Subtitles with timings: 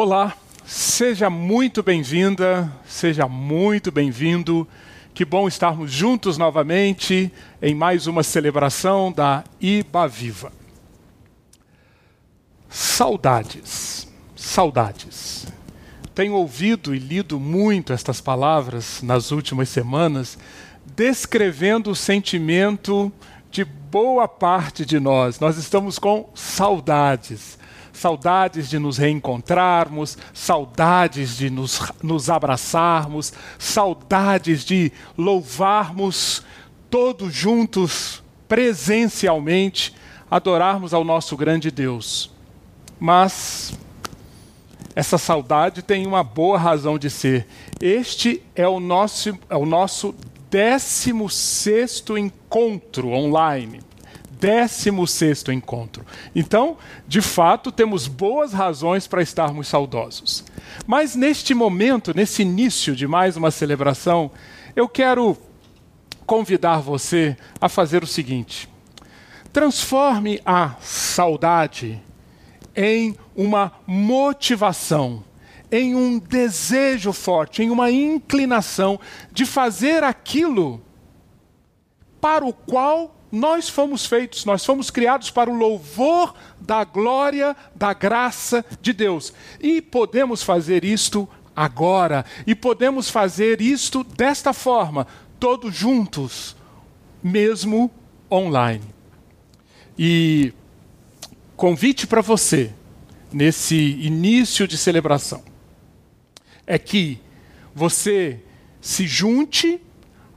[0.00, 4.64] Olá, seja muito bem-vinda, seja muito bem-vindo.
[5.12, 10.52] Que bom estarmos juntos novamente em mais uma celebração da Iba Viva.
[12.68, 14.06] Saudades,
[14.36, 15.48] saudades.
[16.14, 20.38] Tenho ouvido e lido muito estas palavras nas últimas semanas,
[20.94, 23.12] descrevendo o sentimento
[23.50, 25.40] de boa parte de nós.
[25.40, 27.58] Nós estamos com saudades
[27.98, 36.42] saudades de nos reencontrarmos, saudades de nos, nos abraçarmos, saudades de louvarmos
[36.88, 39.94] todos juntos, presencialmente,
[40.30, 42.30] adorarmos ao nosso grande Deus.
[43.00, 43.76] Mas
[44.94, 47.46] essa saudade tem uma boa razão de ser.
[47.80, 50.14] Este é o nosso, é o nosso
[50.50, 53.87] 16 encontro online.
[54.40, 56.04] 16 encontro.
[56.34, 60.44] Então, de fato, temos boas razões para estarmos saudosos.
[60.86, 64.30] Mas neste momento, nesse início de mais uma celebração,
[64.76, 65.36] eu quero
[66.26, 68.68] convidar você a fazer o seguinte:
[69.52, 72.00] transforme a saudade
[72.76, 75.24] em uma motivação,
[75.70, 79.00] em um desejo forte, em uma inclinação
[79.32, 80.80] de fazer aquilo
[82.20, 87.92] para o qual nós fomos feitos, nós fomos criados para o louvor da glória, da
[87.92, 89.32] graça de Deus.
[89.60, 92.24] E podemos fazer isto agora.
[92.46, 95.06] E podemos fazer isto desta forma,
[95.38, 96.56] todos juntos,
[97.22, 97.90] mesmo
[98.30, 98.84] online.
[99.98, 100.52] E
[101.56, 102.72] convite para você,
[103.32, 105.42] nesse início de celebração,
[106.66, 107.20] é que
[107.74, 108.40] você
[108.80, 109.80] se junte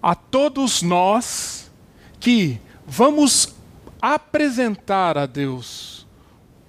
[0.01, 1.71] a todos nós
[2.19, 2.59] que
[2.93, 3.55] vamos
[4.01, 6.05] apresentar a Deus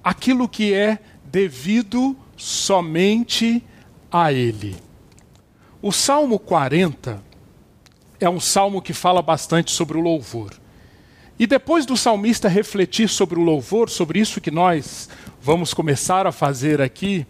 [0.04, 3.60] aquilo que é devido somente
[4.08, 4.76] a Ele.
[5.82, 7.20] O Salmo 40
[8.20, 10.52] é um salmo que fala bastante sobre o louvor.
[11.36, 15.08] E depois do salmista refletir sobre o louvor, sobre isso que nós
[15.40, 17.26] vamos começar a fazer aqui,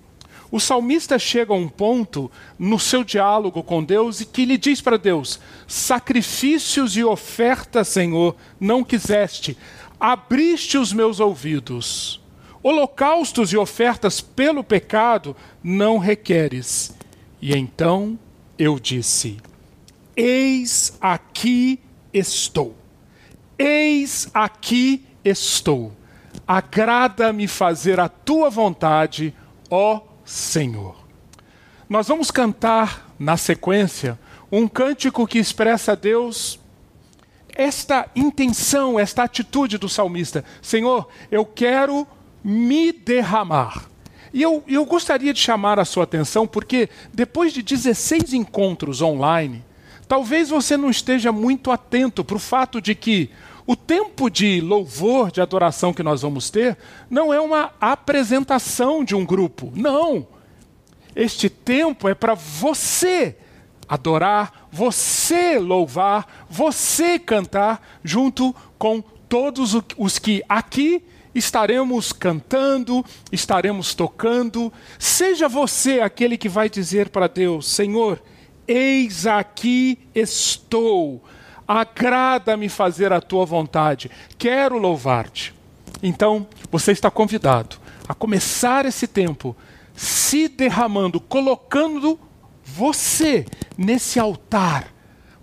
[0.53, 4.83] o salmista chega a um ponto no seu diálogo com Deus e que lhe diz
[4.83, 9.57] para Deus: Sacrifícios e ofertas, Senhor, não quiseste,
[9.99, 12.21] abriste os meus ouvidos.
[12.63, 16.95] Holocaustos e ofertas pelo pecado não requeres.
[17.41, 18.19] E então
[18.59, 19.39] eu disse:
[20.15, 21.81] Eis aqui
[22.13, 22.77] estou.
[23.59, 25.95] Eis aqui estou.
[26.47, 29.35] Agrada-me fazer a tua vontade,
[29.71, 30.97] ó Senhor.
[31.87, 34.19] Nós vamos cantar na sequência
[34.51, 36.59] um cântico que expressa a Deus
[37.55, 42.07] esta intenção, esta atitude do salmista: Senhor, eu quero
[42.43, 43.91] me derramar.
[44.33, 49.63] E eu, eu gostaria de chamar a sua atenção, porque depois de 16 encontros online,
[50.09, 53.29] talvez você não esteja muito atento para o fato de que
[53.73, 56.77] o tempo de louvor, de adoração que nós vamos ter,
[57.09, 59.73] não é uma apresentação de um grupo.
[59.75, 60.27] Não.
[61.17, 63.35] Este tempo é para você
[63.89, 71.03] adorar, você louvar, você cantar, junto com todos os que aqui
[71.35, 73.03] estaremos cantando,
[73.33, 74.71] estaremos tocando.
[74.99, 78.23] Seja você aquele que vai dizer para Deus: Senhor,
[78.69, 81.23] eis aqui estou
[81.81, 85.55] agrada-me fazer a tua vontade, quero louvar-te.
[86.03, 87.77] Então, você está convidado
[88.09, 89.57] a começar esse tempo
[89.95, 92.19] se derramando, colocando
[92.65, 93.47] você
[93.77, 94.93] nesse altar,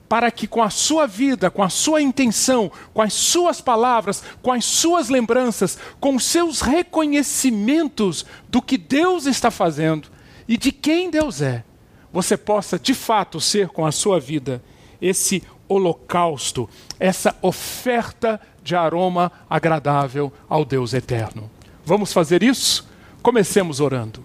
[0.08, 4.52] para que com a sua vida, com a sua intenção, com as suas palavras, com
[4.52, 10.10] as suas lembranças, com os seus reconhecimentos do que Deus está fazendo
[10.48, 11.64] e de quem Deus é,
[12.12, 14.64] você possa de fato ser com a sua vida
[15.00, 16.68] esse holocausto,
[17.00, 21.50] essa oferta de aroma agradável ao Deus eterno.
[21.86, 22.90] Vamos fazer isso?
[23.22, 24.24] Comecemos orando.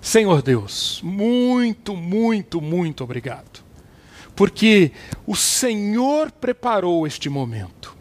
[0.00, 3.62] Senhor Deus, muito, muito, muito obrigado,
[4.34, 4.92] porque
[5.26, 7.99] o Senhor preparou este momento.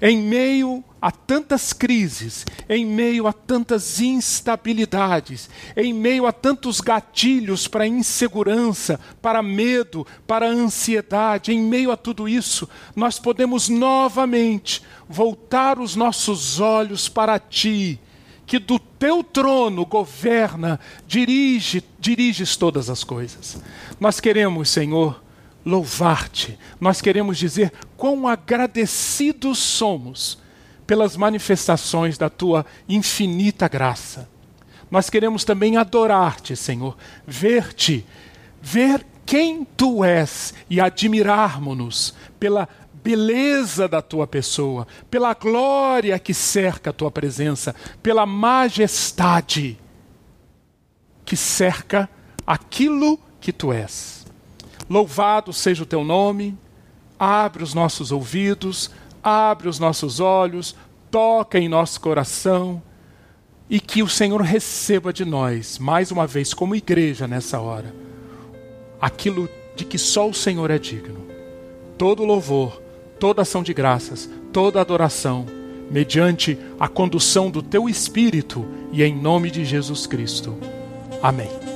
[0.00, 7.68] Em meio a tantas crises, em meio a tantas instabilidades, em meio a tantos gatilhos
[7.68, 15.78] para insegurança, para medo, para ansiedade, em meio a tudo isso, nós podemos novamente voltar
[15.78, 18.00] os nossos olhos para Ti,
[18.44, 23.62] que do Teu trono governa, dirige, diriges todas as coisas.
[24.00, 25.22] Nós queremos, Senhor,
[25.66, 30.38] louvar-te, nós queremos dizer quão agradecidos somos
[30.86, 34.28] pelas manifestações da tua infinita graça.
[34.88, 36.96] nós queremos também adorar-te, Senhor,
[37.26, 38.06] ver-te,
[38.62, 42.68] ver quem tu és e admirarmos-nos pela
[43.02, 49.76] beleza da tua pessoa, pela glória que cerca a tua presença, pela majestade
[51.24, 52.08] que cerca
[52.46, 54.15] aquilo que tu és.
[54.88, 56.56] Louvado seja o teu nome,
[57.18, 58.90] abre os nossos ouvidos,
[59.22, 60.76] abre os nossos olhos,
[61.10, 62.82] toca em nosso coração
[63.68, 67.92] e que o Senhor receba de nós, mais uma vez, como igreja nessa hora,
[69.00, 71.26] aquilo de que só o Senhor é digno.
[71.98, 72.80] Todo louvor,
[73.18, 75.46] toda ação de graças, toda adoração,
[75.90, 80.56] mediante a condução do teu Espírito e em nome de Jesus Cristo.
[81.22, 81.75] Amém.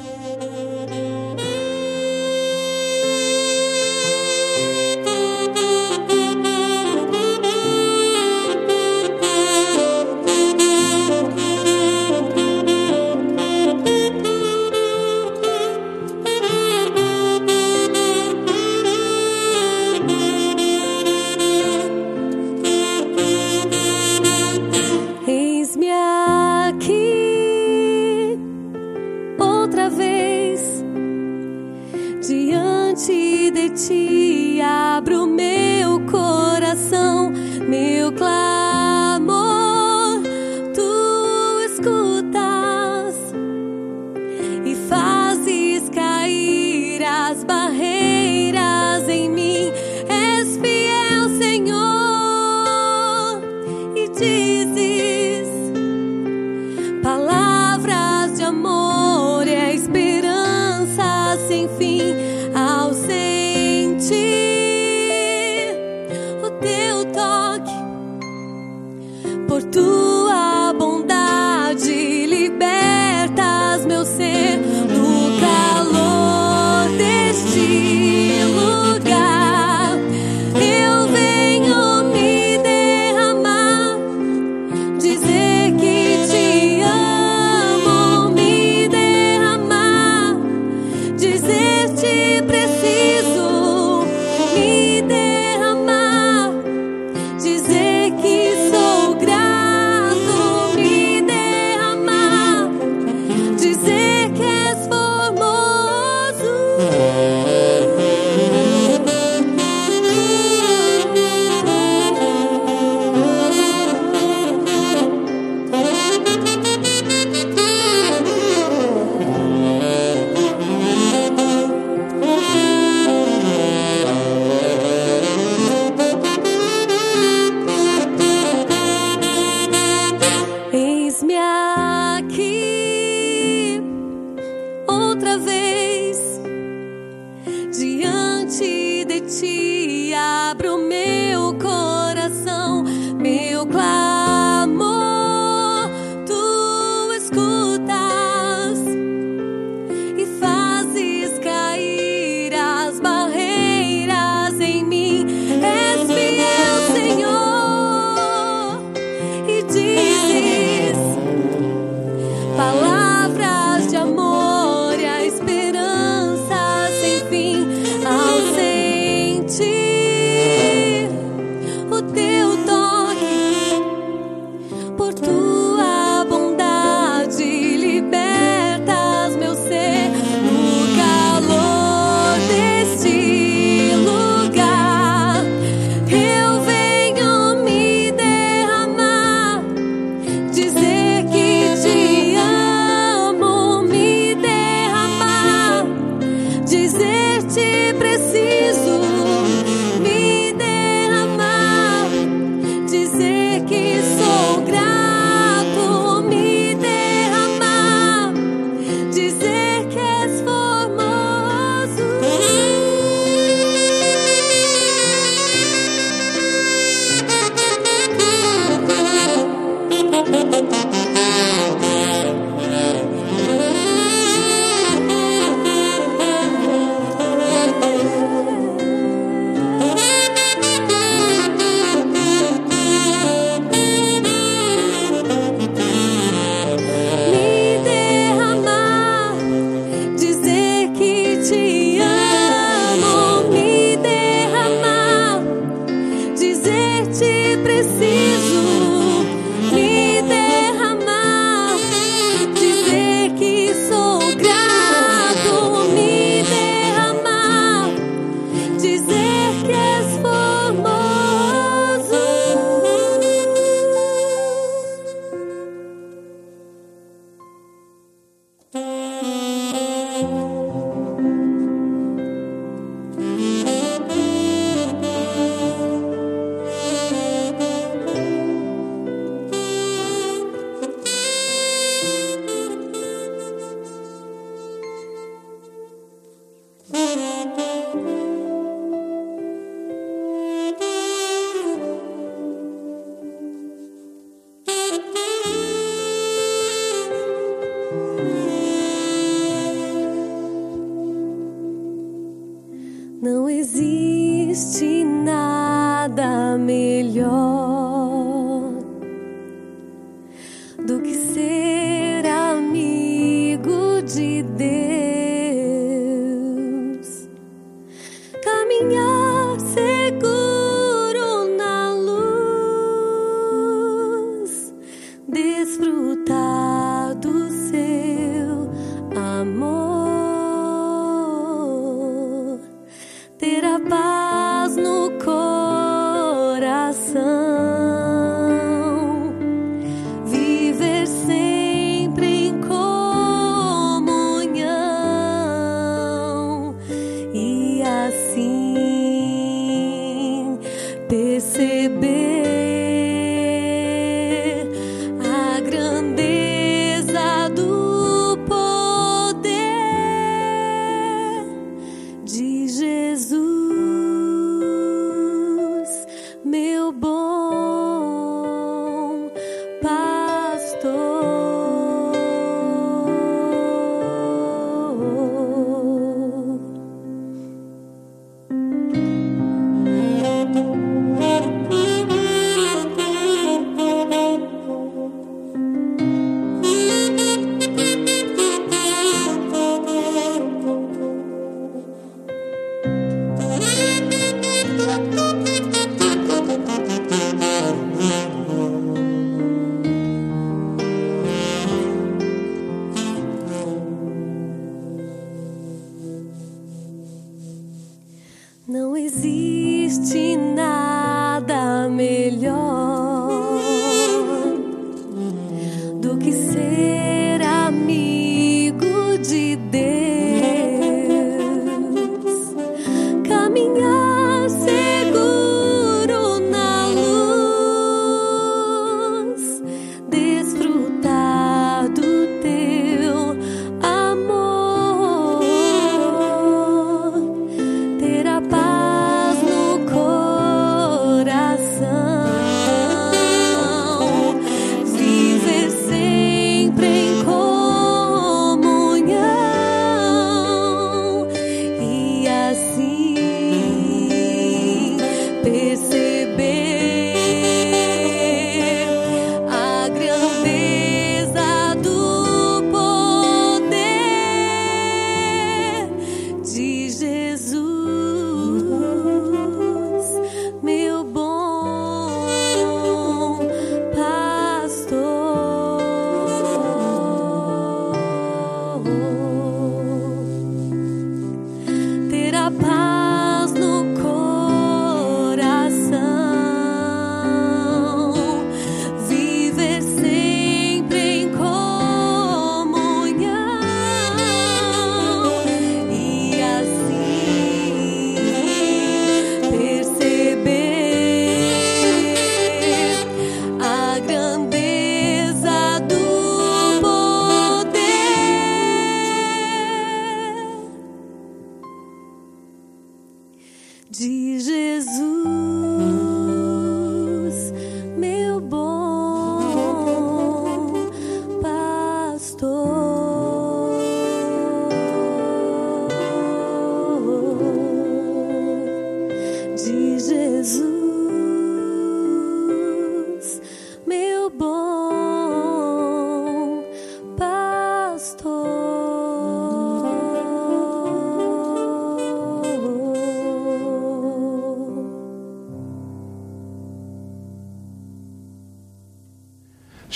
[54.23, 55.00] Amor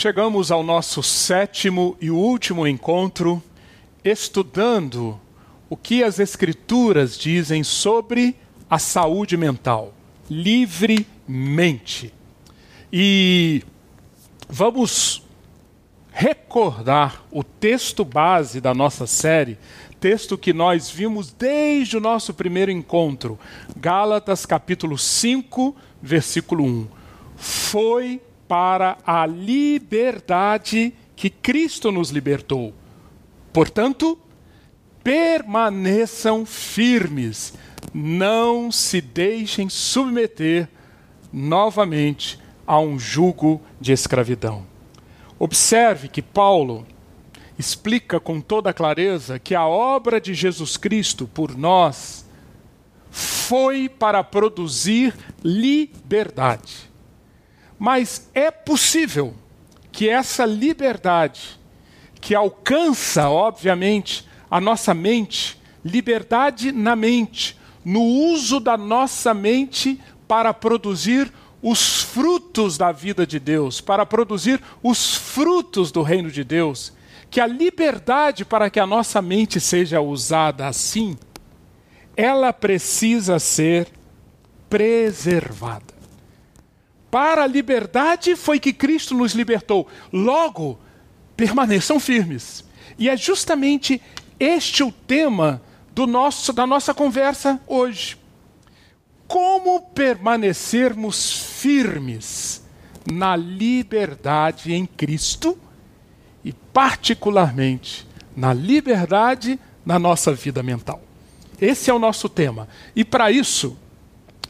[0.04, 3.42] Chegamos ao nosso sétimo e último encontro,
[4.04, 5.18] estudando
[5.70, 8.36] o que as Escrituras dizem sobre
[8.68, 9.94] a saúde mental,
[10.28, 12.12] livremente.
[12.92, 13.62] E
[14.46, 15.22] vamos
[16.12, 19.56] recordar o texto base da nossa série,
[19.98, 23.38] texto que nós vimos desde o nosso primeiro encontro,
[23.74, 26.88] Gálatas capítulo 5, versículo 1.
[27.36, 32.74] Foi para a liberdade que Cristo nos libertou.
[33.52, 34.18] Portanto,
[35.02, 37.54] permaneçam firmes,
[37.92, 40.68] não se deixem submeter
[41.32, 44.66] novamente a um jugo de escravidão.
[45.38, 46.86] Observe que Paulo
[47.58, 52.24] explica com toda clareza que a obra de Jesus Cristo por nós
[53.10, 56.93] foi para produzir liberdade.
[57.78, 59.34] Mas é possível
[59.90, 61.58] que essa liberdade,
[62.20, 70.54] que alcança, obviamente, a nossa mente, liberdade na mente, no uso da nossa mente para
[70.54, 76.92] produzir os frutos da vida de Deus, para produzir os frutos do reino de Deus,
[77.30, 81.16] que a liberdade para que a nossa mente seja usada assim,
[82.16, 83.88] ela precisa ser
[84.68, 85.93] preservada.
[87.14, 89.86] Para a liberdade foi que Cristo nos libertou.
[90.12, 90.80] Logo,
[91.36, 92.64] permaneçam firmes.
[92.98, 94.02] E é justamente
[94.40, 95.62] este o tema
[95.94, 98.16] do nosso, da nossa conversa hoje.
[99.28, 101.30] Como permanecermos
[101.60, 102.64] firmes
[103.08, 105.56] na liberdade em Cristo
[106.44, 109.56] e, particularmente, na liberdade
[109.86, 111.00] na nossa vida mental.
[111.60, 112.66] Esse é o nosso tema.
[112.96, 113.78] E para isso,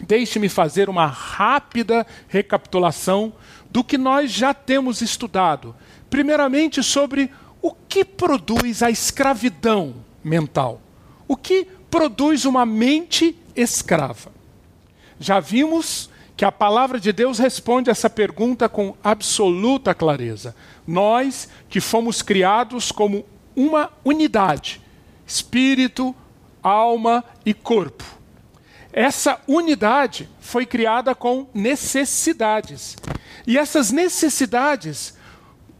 [0.00, 3.32] deixe-me fazer uma rápida recapitulação
[3.70, 5.74] do que nós já temos estudado.
[6.08, 10.80] Primeiramente, sobre o que produz a escravidão mental.
[11.26, 14.32] O que produz uma mente escrava.
[15.18, 20.54] Já vimos que a palavra de Deus responde essa pergunta com absoluta clareza.
[20.86, 24.80] Nós que fomos criados como uma unidade,
[25.26, 26.14] espírito,
[26.62, 28.23] alma e corpo
[28.96, 32.96] essa unidade foi criada com necessidades.
[33.44, 35.14] E essas necessidades,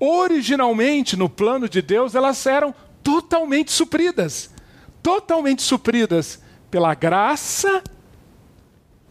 [0.00, 2.74] originalmente no plano de Deus, elas eram
[3.04, 4.50] totalmente supridas.
[5.00, 7.84] Totalmente supridas pela graça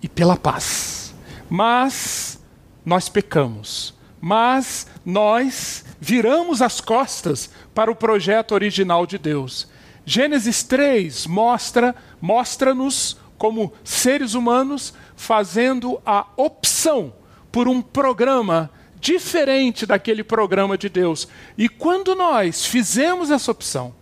[0.02, 1.16] e pela paz.
[1.50, 2.44] Mas
[2.86, 3.94] nós pecamos.
[4.20, 9.70] Mas nós viramos as costas para o projeto original de Deus.
[10.06, 17.14] Gênesis 3 mostra mostra-nos como seres humanos, fazendo a opção
[17.52, 21.28] por um programa diferente daquele programa de Deus.
[21.58, 23.94] E quando nós fizemos essa opção,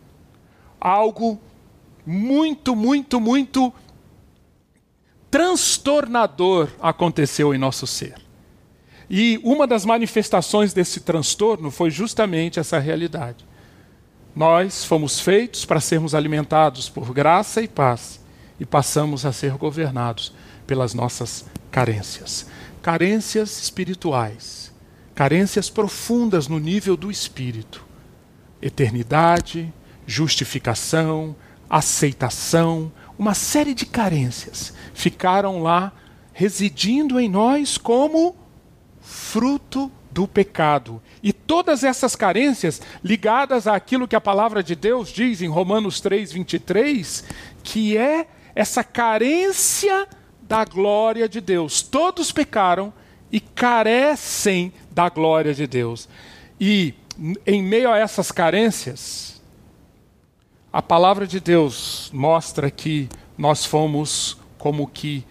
[0.79, 1.39] algo
[2.05, 3.73] muito, muito, muito
[5.29, 8.15] transtornador aconteceu em nosso ser.
[9.09, 13.45] E uma das manifestações desse transtorno foi justamente essa realidade.
[14.35, 18.20] Nós fomos feitos para sermos alimentados por graça e paz
[18.61, 20.31] e passamos a ser governados
[20.67, 22.45] pelas nossas carências.
[22.79, 24.71] Carências espirituais,
[25.15, 27.83] carências profundas no nível do espírito.
[28.61, 29.73] Eternidade,
[30.05, 31.35] justificação,
[31.67, 35.91] aceitação, uma série de carências ficaram lá
[36.31, 38.35] residindo em nós como
[39.01, 41.01] fruto do pecado.
[41.23, 46.31] E todas essas carências ligadas àquilo que a palavra de Deus diz em Romanos 3,
[46.31, 47.23] 23,
[47.63, 48.27] que é
[48.61, 50.07] essa carência
[50.43, 51.81] da glória de Deus.
[51.81, 52.93] Todos pecaram
[53.31, 56.07] e carecem da glória de Deus.
[56.59, 56.93] E
[57.45, 59.41] em meio a essas carências,
[60.71, 65.25] a palavra de Deus mostra que nós fomos como que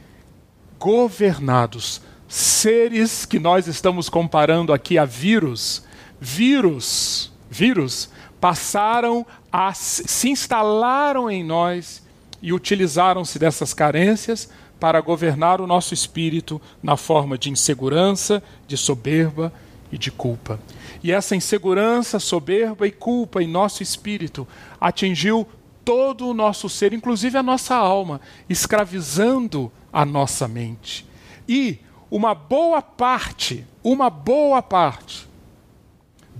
[0.77, 5.85] governados, seres que nós estamos comparando aqui a vírus,
[6.21, 12.03] vírus, vírus passaram a se instalaram em nós
[12.43, 14.49] e utilizaram-se dessas carências
[14.79, 19.53] para governar o nosso espírito na forma de insegurança, de soberba
[19.93, 20.59] e de culpa.
[21.03, 24.47] E essa insegurança, soberba e culpa em nosso espírito
[24.81, 25.47] atingiu
[25.85, 31.07] todo o nosso ser, inclusive a nossa alma, escravizando a nossa mente.
[31.49, 31.79] E
[32.11, 35.30] uma boa parte, uma boa parte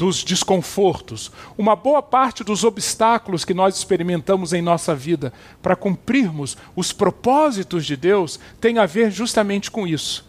[0.01, 6.57] dos desconfortos, uma boa parte dos obstáculos que nós experimentamos em nossa vida para cumprirmos
[6.75, 10.27] os propósitos de Deus tem a ver justamente com isso.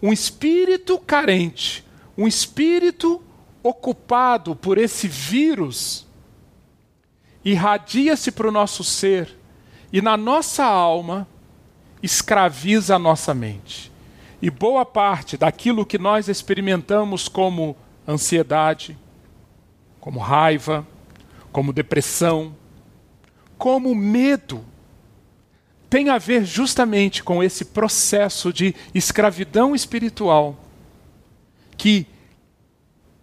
[0.00, 1.84] Um espírito carente,
[2.16, 3.20] um espírito
[3.64, 6.06] ocupado por esse vírus,
[7.44, 9.36] irradia-se para o nosso ser
[9.92, 11.26] e na nossa alma
[12.00, 13.90] escraviza a nossa mente.
[14.40, 17.76] E boa parte daquilo que nós experimentamos como
[18.10, 18.98] ansiedade,
[20.00, 20.86] como raiva,
[21.52, 22.54] como depressão,
[23.58, 24.64] como medo,
[25.90, 30.56] tem a ver justamente com esse processo de escravidão espiritual
[31.76, 32.06] que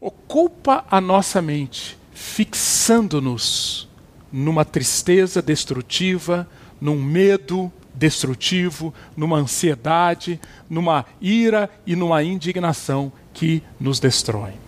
[0.02, 3.88] ocupa a nossa mente, fixando-nos
[4.32, 6.48] numa tristeza destrutiva,
[6.80, 14.67] num medo destrutivo, numa ansiedade, numa ira e numa indignação que nos destrói.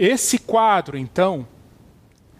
[0.00, 1.46] Esse quadro, então,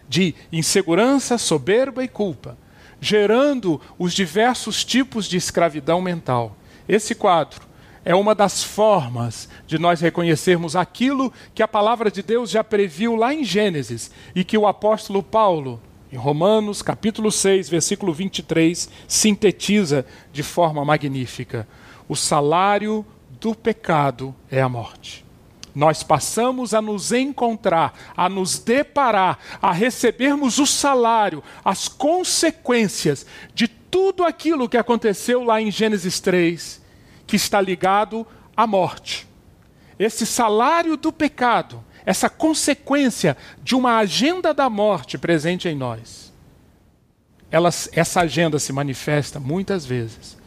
[0.09, 2.57] de insegurança, soberba e culpa,
[2.99, 6.57] gerando os diversos tipos de escravidão mental.
[6.89, 7.67] Esse quadro
[8.03, 13.15] é uma das formas de nós reconhecermos aquilo que a palavra de Deus já previu
[13.15, 15.79] lá em Gênesis e que o apóstolo Paulo,
[16.11, 21.67] em Romanos, capítulo 6, versículo 23, sintetiza de forma magnífica.
[22.09, 23.05] O salário
[23.39, 25.23] do pecado é a morte
[25.73, 33.67] nós passamos a nos encontrar, a nos deparar, a recebermos o salário, as consequências de
[33.67, 36.81] tudo aquilo que aconteceu lá em Gênesis 3,
[37.25, 39.27] que está ligado à morte.
[39.97, 46.31] Esse salário do pecado, essa consequência de uma agenda da morte presente em nós.
[47.93, 50.37] Essa agenda se manifesta muitas vezes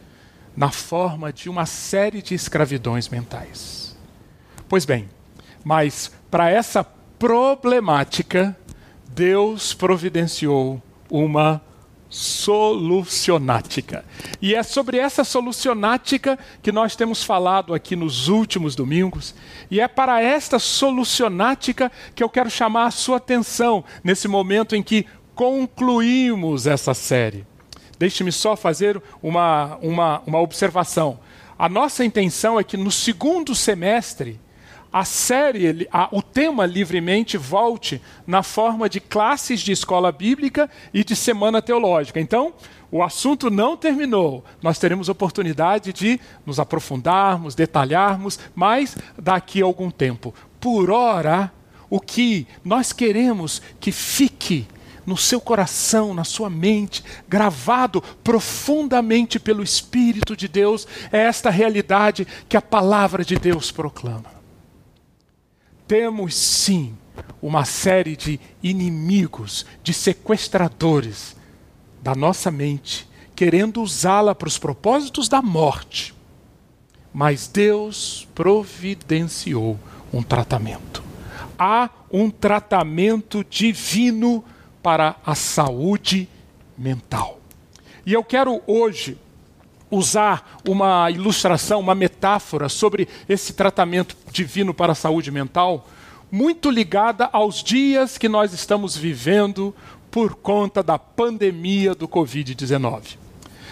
[0.57, 3.95] na forma de uma série de escravidões mentais.
[4.67, 5.07] Pois bem,
[5.65, 6.83] mas para essa
[7.17, 8.55] problemática,
[9.09, 11.59] Deus providenciou uma
[12.07, 14.05] solucionática.
[14.39, 19.33] E é sobre essa solucionática que nós temos falado aqui nos últimos domingos,
[19.71, 24.83] e é para esta solucionática que eu quero chamar a sua atenção nesse momento em
[24.83, 27.43] que concluímos essa série.
[27.97, 31.19] Deixe-me só fazer uma, uma, uma observação.
[31.57, 34.39] A nossa intenção é que no segundo semestre
[34.95, 41.03] a série, a, o tema livremente volte na forma de classes de escola bíblica e
[41.03, 42.17] de semana teológica.
[42.17, 42.53] Então,
[42.89, 44.45] o assunto não terminou.
[44.61, 50.33] Nós teremos oportunidade de nos aprofundarmos, detalharmos, mas daqui a algum tempo.
[50.61, 51.51] Por ora,
[51.89, 54.65] o que nós queremos que fique
[55.05, 62.25] no seu coração, na sua mente, gravado profundamente pelo Espírito de Deus, é esta realidade
[62.47, 64.34] que a palavra de Deus proclama
[65.87, 66.97] temos sim
[67.41, 71.35] uma série de inimigos, de sequestradores
[72.01, 76.13] da nossa mente, querendo usá-la para os propósitos da morte.
[77.13, 79.79] Mas Deus providenciou
[80.11, 81.03] um tratamento.
[81.57, 84.43] Há um tratamento divino
[84.83, 86.27] para a saúde
[86.77, 87.39] mental.
[88.05, 89.17] E eu quero hoje
[89.89, 95.87] usar uma ilustração, uma metáfora sobre esse tratamento divino para a saúde mental,
[96.31, 99.75] muito ligada aos dias que nós estamos vivendo
[100.09, 103.17] por conta da pandemia do Covid-19.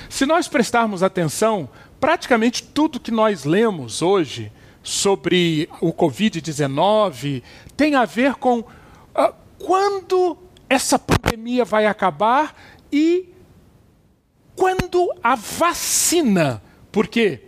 [0.10, 1.68] Se nós prestarmos atenção,
[2.00, 4.52] praticamente tudo que nós lemos hoje
[4.84, 7.42] sobre o Covid-19
[7.76, 10.38] tem a ver com uh, quando
[10.70, 12.54] essa pandemia vai acabar
[12.92, 13.33] e
[14.56, 16.62] quando a vacina,
[16.92, 17.42] porque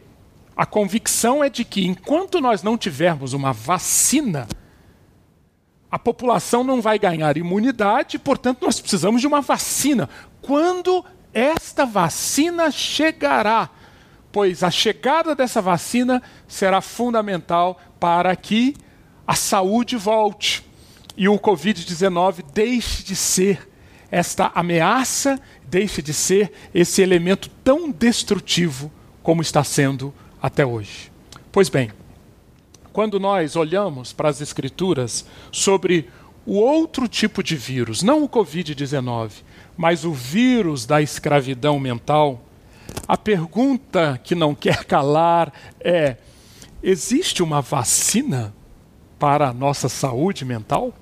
[0.56, 4.48] a convicção é de que enquanto nós não tivermos uma vacina,
[5.92, 10.10] a população não vai ganhar imunidade, portanto, nós precisamos de uma vacina.
[10.42, 13.70] Quando esta vacina chegará?
[14.32, 18.76] Pois a chegada dessa vacina será fundamental para que
[19.26, 20.66] a saúde volte
[21.18, 23.70] e o Covid-19 deixe de ser
[24.12, 25.40] esta ameaça
[25.70, 31.12] deixe de ser esse elemento tão destrutivo como está sendo até hoje.
[31.52, 31.92] Pois bem,
[32.94, 36.08] quando nós olhamos para as Escrituras sobre
[36.46, 39.32] o outro tipo de vírus, não o Covid-19,
[39.76, 42.42] mas o vírus da escravidão mental,
[43.08, 46.18] a pergunta que não quer calar é:
[46.82, 48.54] existe uma vacina
[49.18, 50.94] para a nossa saúde mental?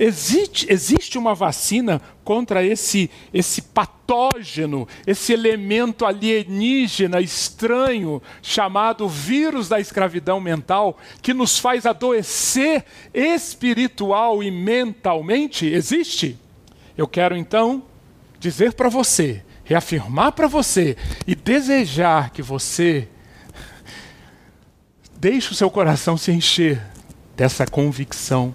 [0.00, 9.80] Existe, existe uma vacina contra esse, esse patógeno, esse elemento alienígena estranho chamado vírus da
[9.80, 15.66] escravidão mental, que nos faz adoecer espiritual e mentalmente?
[15.66, 16.38] Existe?
[16.96, 17.82] Eu quero então
[18.38, 23.08] dizer para você, reafirmar para você e desejar que você
[25.18, 26.80] deixe o seu coração se encher
[27.36, 28.54] dessa convicção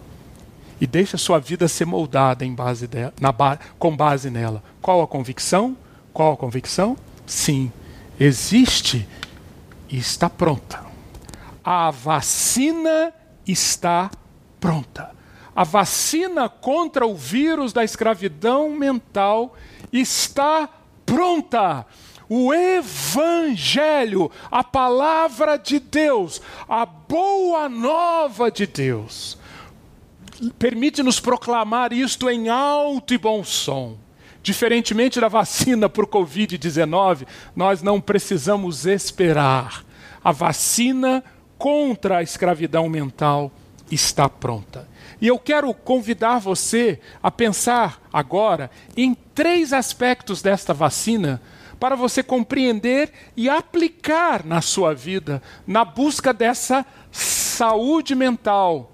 [0.83, 3.33] e deixe a sua vida ser moldada em base de, na,
[3.79, 4.61] com base nela.
[4.81, 5.77] Qual a convicção?
[6.11, 6.97] Qual a convicção?
[7.25, 7.71] Sim,
[8.19, 9.07] existe
[9.89, 10.83] e está pronta.
[11.63, 13.13] A vacina
[13.47, 14.11] está
[14.59, 15.11] pronta.
[15.55, 19.55] A vacina contra o vírus da escravidão mental
[19.89, 20.67] está
[21.05, 21.85] pronta.
[22.27, 29.37] O Evangelho, a palavra de Deus, a boa nova de Deus,
[30.51, 33.97] permite-nos proclamar isto em alto e bom som.
[34.41, 37.25] Diferentemente da vacina para o Covid-19,
[37.55, 39.85] nós não precisamos esperar.
[40.23, 41.23] A vacina
[41.57, 43.51] contra a escravidão mental
[43.89, 44.87] está pronta.
[45.21, 51.41] E eu quero convidar você a pensar agora em três aspectos desta vacina
[51.79, 58.92] para você compreender e aplicar na sua vida, na busca dessa saúde mental,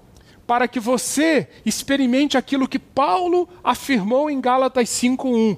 [0.50, 5.56] para que você experimente aquilo que Paulo afirmou em Gálatas 5:1.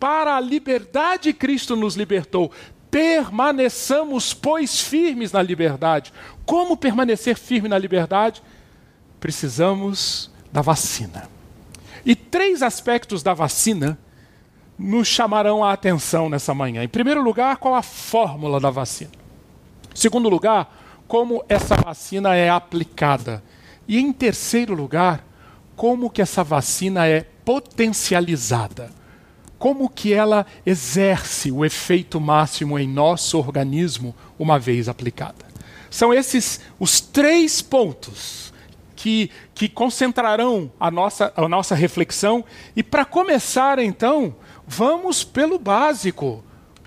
[0.00, 2.50] Para a liberdade Cristo nos libertou.
[2.90, 6.14] Permaneçamos, pois, firmes na liberdade.
[6.46, 8.42] Como permanecer firme na liberdade?
[9.20, 11.28] Precisamos da vacina.
[12.06, 13.98] E três aspectos da vacina
[14.78, 16.82] nos chamarão a atenção nessa manhã.
[16.82, 19.10] Em primeiro lugar, qual a fórmula da vacina?
[19.92, 20.74] Em segundo lugar,
[21.06, 23.42] como essa vacina é aplicada.
[23.88, 25.24] E em terceiro lugar,
[25.74, 28.90] como que essa vacina é potencializada.
[29.58, 35.46] Como que ela exerce o efeito máximo em nosso organismo uma vez aplicada.
[35.90, 38.52] São esses os três pontos
[38.94, 42.44] que, que concentrarão a nossa, a nossa reflexão.
[42.76, 44.34] E para começar, então,
[44.66, 46.44] vamos pelo básico.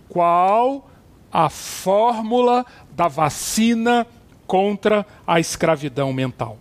[0.08, 0.90] Qual
[1.32, 4.06] a fórmula da vacina
[4.46, 6.60] contra a escravidão mental?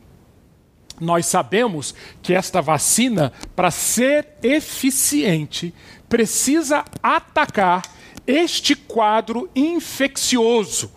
[1.00, 5.74] Nós sabemos que esta vacina, para ser eficiente,
[6.08, 7.82] precisa atacar
[8.26, 10.92] este quadro infeccioso,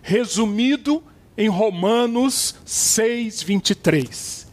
[0.00, 1.02] resumido
[1.36, 4.46] em Romanos 6, 23.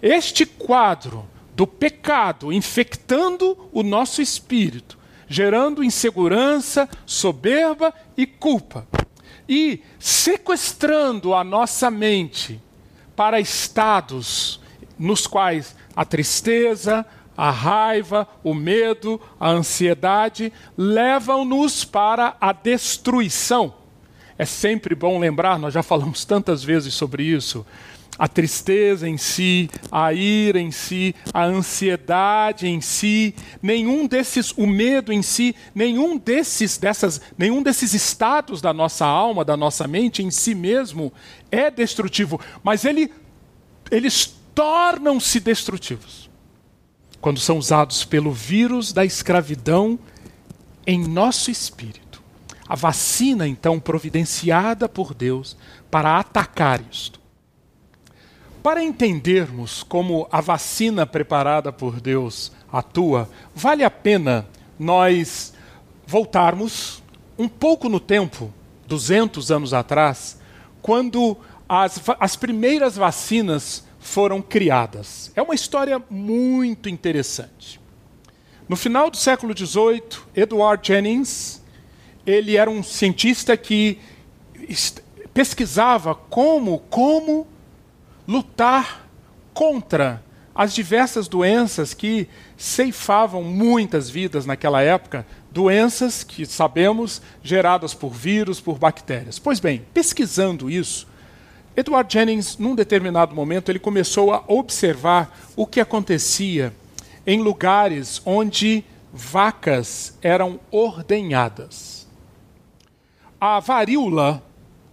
[0.00, 8.86] Este quadro do pecado infectando o nosso espírito, gerando insegurança, soberba e culpa,
[9.48, 12.60] e sequestrando a nossa mente
[13.16, 14.60] para estados
[14.98, 17.04] nos quais a tristeza,
[17.36, 23.74] a raiva, o medo, a ansiedade levam-nos para a destruição.
[24.36, 27.64] É sempre bom lembrar, nós já falamos tantas vezes sobre isso.
[28.16, 34.66] A tristeza em si, a ira em si, a ansiedade em si, nenhum desses, o
[34.66, 40.22] medo em si, nenhum desses, dessas, nenhum desses estados da nossa alma, da nossa mente
[40.22, 41.12] em si mesmo
[41.50, 43.12] é destrutivo, mas ele,
[43.90, 46.30] eles tornam-se destrutivos
[47.20, 49.98] quando são usados pelo vírus da escravidão
[50.86, 52.22] em nosso espírito.
[52.68, 55.56] A vacina, então, providenciada por Deus
[55.90, 57.23] para atacar isto.
[58.64, 64.46] Para entendermos como a vacina preparada por Deus atua, vale a pena
[64.78, 65.52] nós
[66.06, 67.02] voltarmos
[67.36, 68.50] um pouco no tempo,
[68.86, 70.40] 200 anos atrás,
[70.80, 71.36] quando
[71.68, 75.30] as, as primeiras vacinas foram criadas.
[75.36, 77.78] É uma história muito interessante.
[78.66, 81.62] No final do século XVIII, Edward Jennings,
[82.24, 83.98] ele era um cientista que
[85.34, 87.46] pesquisava como, como
[88.26, 89.08] lutar
[89.52, 90.22] contra
[90.54, 98.60] as diversas doenças que ceifavam muitas vidas naquela época, doenças que sabemos geradas por vírus,
[98.60, 99.38] por bactérias.
[99.38, 101.08] Pois bem, pesquisando isso,
[101.76, 106.72] Edward Jennings, num determinado momento, ele começou a observar o que acontecia
[107.26, 112.06] em lugares onde vacas eram ordenhadas.
[113.40, 114.40] A varíola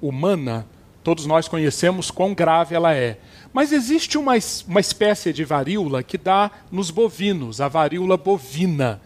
[0.01, 0.65] humana,
[1.03, 3.17] todos nós conhecemos quão grave ela é.
[3.53, 4.33] Mas existe uma,
[4.67, 9.01] uma espécie de varíola que dá nos bovinos, a varíola bovina.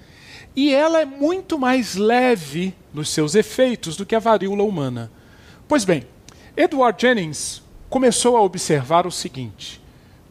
[0.56, 5.12] E ela é muito mais leve nos seus efeitos do que a varíola humana.
[5.68, 6.06] Pois bem,
[6.56, 9.82] Edward Jennings começou a observar o seguinte: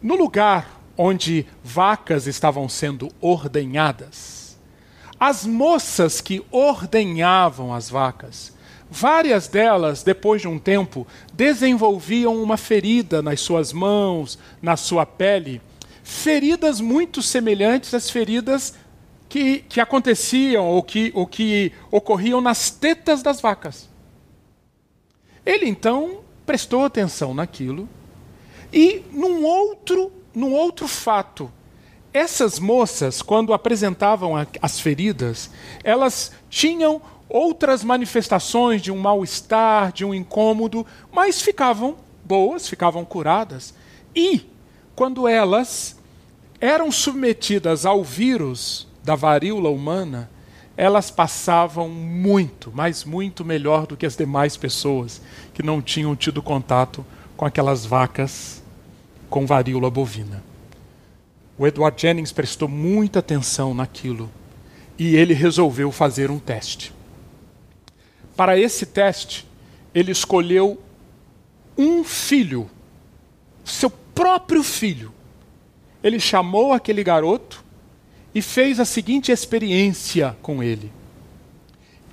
[0.02, 4.56] no lugar onde vacas estavam sendo ordenhadas,
[5.18, 8.52] as moças que ordenhavam as vacas,
[8.90, 15.60] várias delas, depois de um tempo, desenvolviam uma ferida nas suas mãos, na sua pele,
[16.02, 18.74] feridas muito semelhantes às feridas
[19.28, 23.88] que, que aconteciam ou que, ou que ocorriam nas tetas das vacas.
[25.44, 27.88] Ele então prestou atenção naquilo
[28.72, 31.50] e num outro, num outro fato,
[32.12, 35.50] essas moças, quando apresentavam as feridas,
[35.82, 37.02] elas tinham
[37.34, 43.74] outras manifestações de um mal-estar, de um incômodo, mas ficavam boas, ficavam curadas.
[44.14, 44.48] E,
[44.94, 45.98] quando elas
[46.60, 50.30] eram submetidas ao vírus da varíola humana,
[50.76, 55.20] elas passavam muito, mas muito melhor do que as demais pessoas
[55.52, 57.04] que não tinham tido contato
[57.36, 58.62] com aquelas vacas
[59.28, 60.40] com varíola bovina.
[61.58, 64.30] O Edward Jennings prestou muita atenção naquilo
[64.96, 66.93] e ele resolveu fazer um teste.
[68.36, 69.46] Para esse teste,
[69.94, 70.82] ele escolheu
[71.78, 72.68] um filho,
[73.64, 75.12] seu próprio filho.
[76.02, 77.64] Ele chamou aquele garoto
[78.34, 80.92] e fez a seguinte experiência com ele.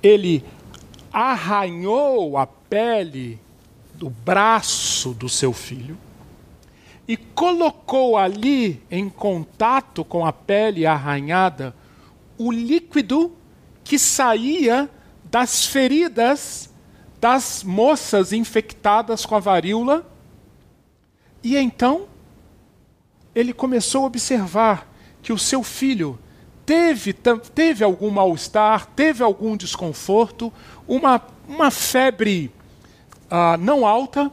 [0.02, 0.44] Ele
[1.12, 3.38] arranhou a pele
[3.94, 5.98] do braço do seu filho
[7.06, 11.74] e colocou ali em contato com a pele arranhada
[12.38, 13.32] o líquido
[13.84, 14.88] que saía
[15.32, 16.70] das feridas
[17.22, 20.04] das moças infectadas com a varíola.
[21.40, 22.08] E então
[23.32, 24.92] ele começou a observar
[25.22, 26.18] que o seu filho
[26.66, 27.14] teve,
[27.54, 30.52] teve algum mal-estar, teve algum desconforto,
[30.86, 32.52] uma, uma febre
[33.30, 34.30] uh, não alta,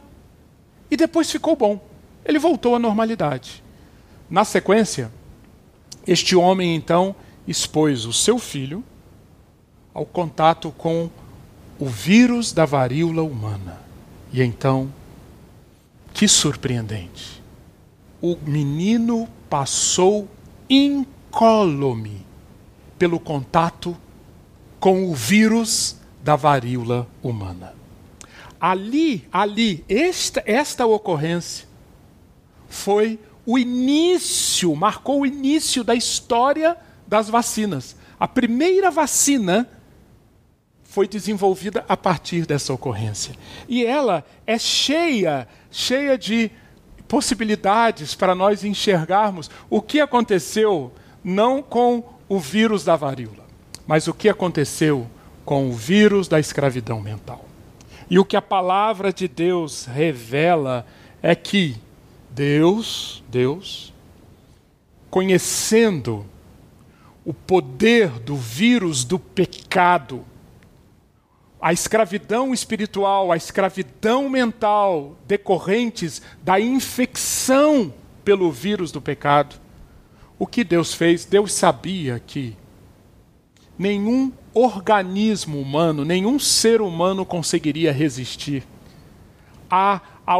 [0.90, 1.80] e depois ficou bom.
[2.24, 3.62] Ele voltou à normalidade.
[4.28, 5.12] Na sequência,
[6.04, 7.14] este homem então
[7.46, 8.84] expôs o seu filho
[9.92, 11.10] ao contato com
[11.78, 13.80] o vírus da varíola humana.
[14.32, 14.92] E então,
[16.12, 17.42] que surpreendente!
[18.20, 20.28] O menino passou
[20.68, 22.24] incólume
[22.98, 23.96] pelo contato
[24.78, 27.74] com o vírus da varíola humana.
[28.60, 31.66] Ali, ali, esta, esta ocorrência
[32.68, 36.76] foi o início, marcou o início da história
[37.08, 37.96] das vacinas.
[38.18, 39.66] A primeira vacina
[40.90, 43.36] foi desenvolvida a partir dessa ocorrência.
[43.68, 46.50] E ela é cheia, cheia de
[47.06, 50.90] possibilidades para nós enxergarmos o que aconteceu
[51.22, 53.46] não com o vírus da varíola,
[53.86, 55.06] mas o que aconteceu
[55.44, 57.44] com o vírus da escravidão mental.
[58.10, 60.84] E o que a palavra de Deus revela
[61.22, 61.76] é que
[62.30, 63.94] Deus, Deus,
[65.08, 66.26] conhecendo
[67.24, 70.24] o poder do vírus do pecado,
[71.60, 77.92] a escravidão espiritual, a escravidão mental decorrentes da infecção
[78.24, 79.56] pelo vírus do pecado,
[80.38, 81.26] o que Deus fez?
[81.26, 82.56] Deus sabia que
[83.78, 88.66] nenhum organismo humano, nenhum ser humano conseguiria resistir
[89.70, 90.36] à, à,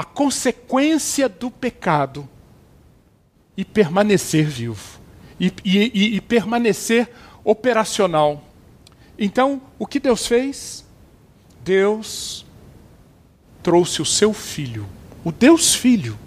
[0.00, 2.28] à consequência do pecado
[3.56, 4.98] e permanecer vivo,
[5.38, 7.08] e, e, e permanecer
[7.44, 8.42] operacional.
[9.18, 10.84] Então, o que Deus fez?
[11.62, 12.44] Deus
[13.62, 14.86] trouxe o seu filho,
[15.24, 16.18] o Deus Filho,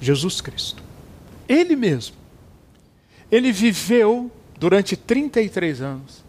[0.00, 0.82] Jesus Cristo.
[1.46, 2.16] Ele mesmo.
[3.30, 6.24] Ele viveu durante 33 anos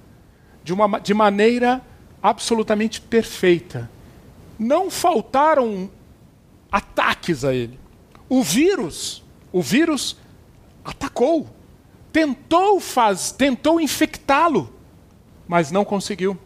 [0.63, 1.81] de, uma, de maneira
[2.21, 3.89] absolutamente perfeita.
[4.57, 5.89] Não faltaram
[6.69, 7.79] ataques a ele.
[8.27, 10.17] O vírus, o vírus
[10.83, 11.47] atacou,
[12.11, 14.78] tentou faz, tentou infectá-lo
[15.49, 16.37] mas não conseguiu.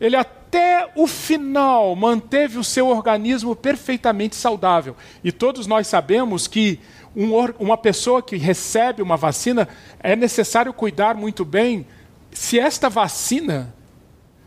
[0.00, 4.94] Ele até o final manteve o seu organismo perfeitamente saudável.
[5.24, 6.78] E todos nós sabemos que
[7.14, 11.84] um, uma pessoa que recebe uma vacina é necessário cuidar muito bem
[12.30, 13.74] se esta vacina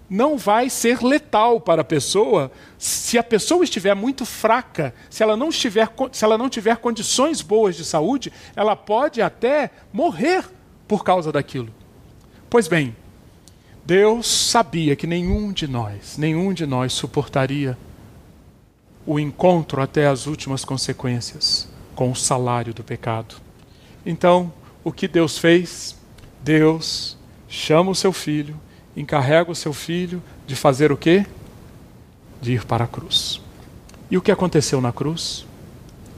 [0.10, 5.36] não vai ser letal para a pessoa se a pessoa estiver muito fraca, se ela
[5.36, 10.46] não estiver, se ela não tiver condições boas de saúde, ela pode até morrer
[10.88, 11.70] por causa daquilo.
[12.50, 12.96] Pois bem,
[13.90, 17.76] Deus sabia que nenhum de nós, nenhum de nós suportaria
[19.04, 23.38] o encontro até as últimas consequências com o salário do pecado.
[24.06, 24.54] Então,
[24.84, 25.96] o que Deus fez?
[26.44, 28.56] Deus chama o seu filho,
[28.96, 31.26] encarrega o seu filho de fazer o quê?
[32.40, 33.42] De ir para a cruz.
[34.12, 35.48] E o que aconteceu na cruz?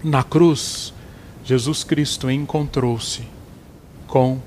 [0.04, 0.94] Na cruz,
[1.46, 3.26] Jesus Cristo encontrou-se
[4.08, 4.42] com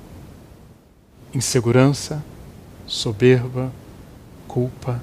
[1.34, 2.22] insegurança,
[2.86, 3.72] soberba,
[4.46, 5.02] culpa,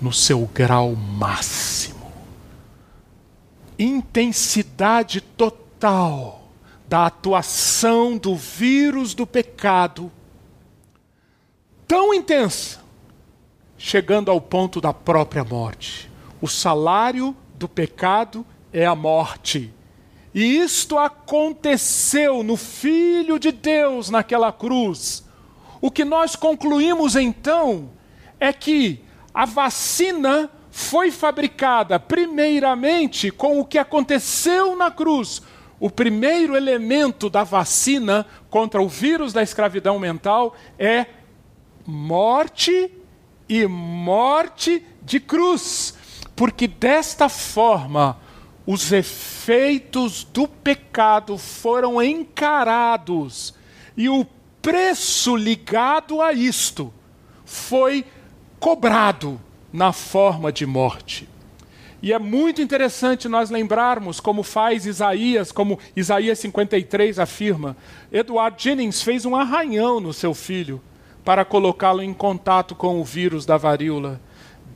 [0.00, 2.12] no seu grau máximo.
[3.78, 6.42] Intensidade total
[6.88, 10.10] da atuação do vírus do pecado,
[11.86, 12.80] tão intensa,
[13.76, 16.10] chegando ao ponto da própria morte.
[16.40, 19.72] O salário do pecado é a morte.
[20.34, 25.25] E isto aconteceu no Filho de Deus naquela cruz
[25.80, 27.90] o que nós concluímos então
[28.38, 29.02] é que
[29.32, 35.42] a vacina foi fabricada primeiramente com o que aconteceu na cruz.
[35.78, 41.06] O primeiro elemento da vacina contra o vírus da escravidão mental é
[41.86, 42.90] morte
[43.48, 45.94] e morte de cruz.
[46.34, 48.18] Porque desta forma,
[48.66, 53.54] os efeitos do pecado foram encarados
[53.96, 54.26] e o
[54.66, 56.92] preço ligado a isto
[57.44, 58.04] foi
[58.58, 59.40] cobrado
[59.72, 61.28] na forma de morte.
[62.02, 67.76] E é muito interessante nós lembrarmos como faz Isaías, como Isaías 53 afirma.
[68.10, 70.82] Edward Jennings fez um arranhão no seu filho
[71.24, 74.20] para colocá-lo em contato com o vírus da varíola.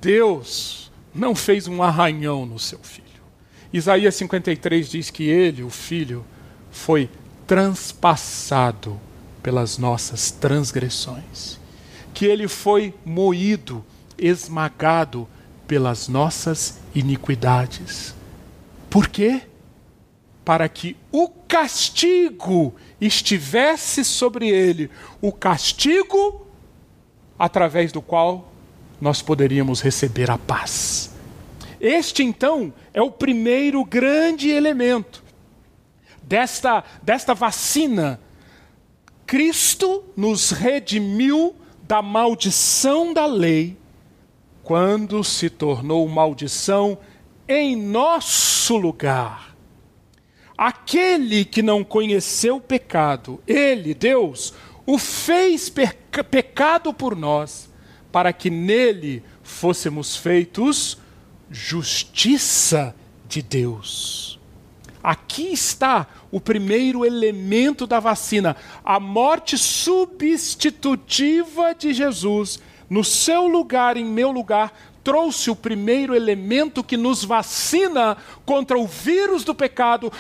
[0.01, 3.07] Deus não fez um arranhão no seu filho.
[3.73, 6.25] Isaías 53 diz que ele, o filho,
[6.71, 7.11] foi
[7.45, 9.10] transpassado
[9.43, 11.59] pelas nossas transgressões,
[12.13, 13.85] que ele foi moído,
[14.19, 15.29] esmagado
[15.67, 18.15] pelas nossas iniquidades.
[18.89, 19.43] Por quê?
[20.45, 26.47] Para que o castigo estivesse sobre ele, o castigo
[27.39, 28.53] através do qual
[29.01, 31.11] nós poderíamos receber a paz.
[31.81, 35.25] Este, então, é o primeiro grande elemento
[36.23, 38.21] desta, desta vacina.
[39.31, 41.55] Cristo nos redimiu
[41.85, 43.77] da maldição da lei
[44.65, 46.99] quando se tornou maldição
[47.47, 49.55] em nosso lugar.
[50.59, 54.53] Aquele que não conheceu o pecado, ele, Deus,
[54.85, 55.73] o fez
[56.29, 57.71] pecado por nós,
[58.11, 60.99] para que nele fôssemos feitos
[61.49, 62.97] justiça
[63.29, 64.40] de Deus.
[65.03, 72.61] Aqui está o primeiro elemento da vacina, a morte substitutiva de Jesus.
[72.89, 74.73] No seu lugar, em meu lugar,
[75.03, 80.13] trouxe o primeiro elemento que nos vacina contra o vírus do pecado,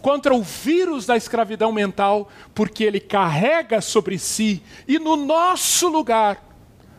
[0.00, 6.42] contra o vírus da escravidão mental, porque ele carrega sobre si e no nosso lugar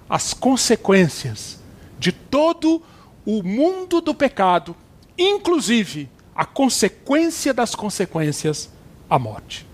[0.09, 1.59] as consequências
[1.97, 2.81] de todo
[3.25, 4.75] o mundo do pecado,
[5.17, 8.71] inclusive a consequência das consequências,
[9.09, 9.65] a morte.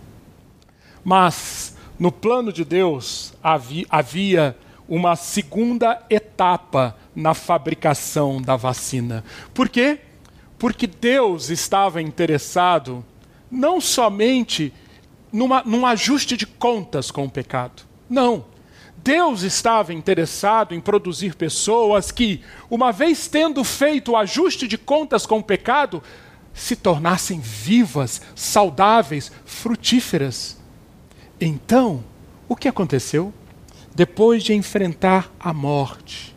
[1.03, 4.57] Mas no plano de Deus havia
[4.87, 9.25] uma segunda etapa na fabricação da vacina.
[9.53, 9.99] Por quê?
[10.57, 13.03] Porque Deus estava interessado
[13.51, 14.73] não somente
[15.33, 17.83] numa, num ajuste de contas com o pecado.
[18.09, 18.45] Não.
[18.97, 25.25] Deus estava interessado em produzir pessoas que, uma vez tendo feito o ajuste de contas
[25.25, 26.01] com o pecado,
[26.53, 30.57] se tornassem vivas, saudáveis, frutíferas.
[31.39, 32.03] Então,
[32.47, 33.33] o que aconteceu?
[33.95, 36.35] Depois de enfrentar a morte,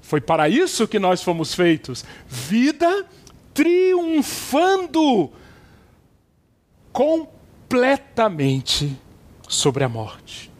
[0.00, 2.02] foi para isso que nós fomos feitos.
[2.26, 3.06] Vida
[3.52, 5.30] triunfando
[6.90, 8.98] completamente
[9.46, 10.50] sobre a morte.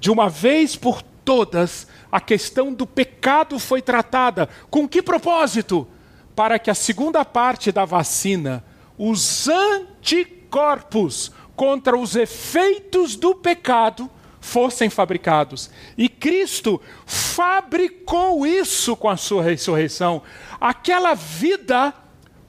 [0.00, 4.48] De uma vez por todas, a questão do pecado foi tratada.
[4.70, 5.86] Com que propósito?
[6.34, 8.64] Para que a segunda parte da vacina,
[8.96, 10.35] os anticorpos
[11.54, 15.70] contra os efeitos do pecado, fossem fabricados.
[15.98, 20.22] E Cristo fabricou isso com a sua ressurreição.
[20.60, 21.92] Aquela vida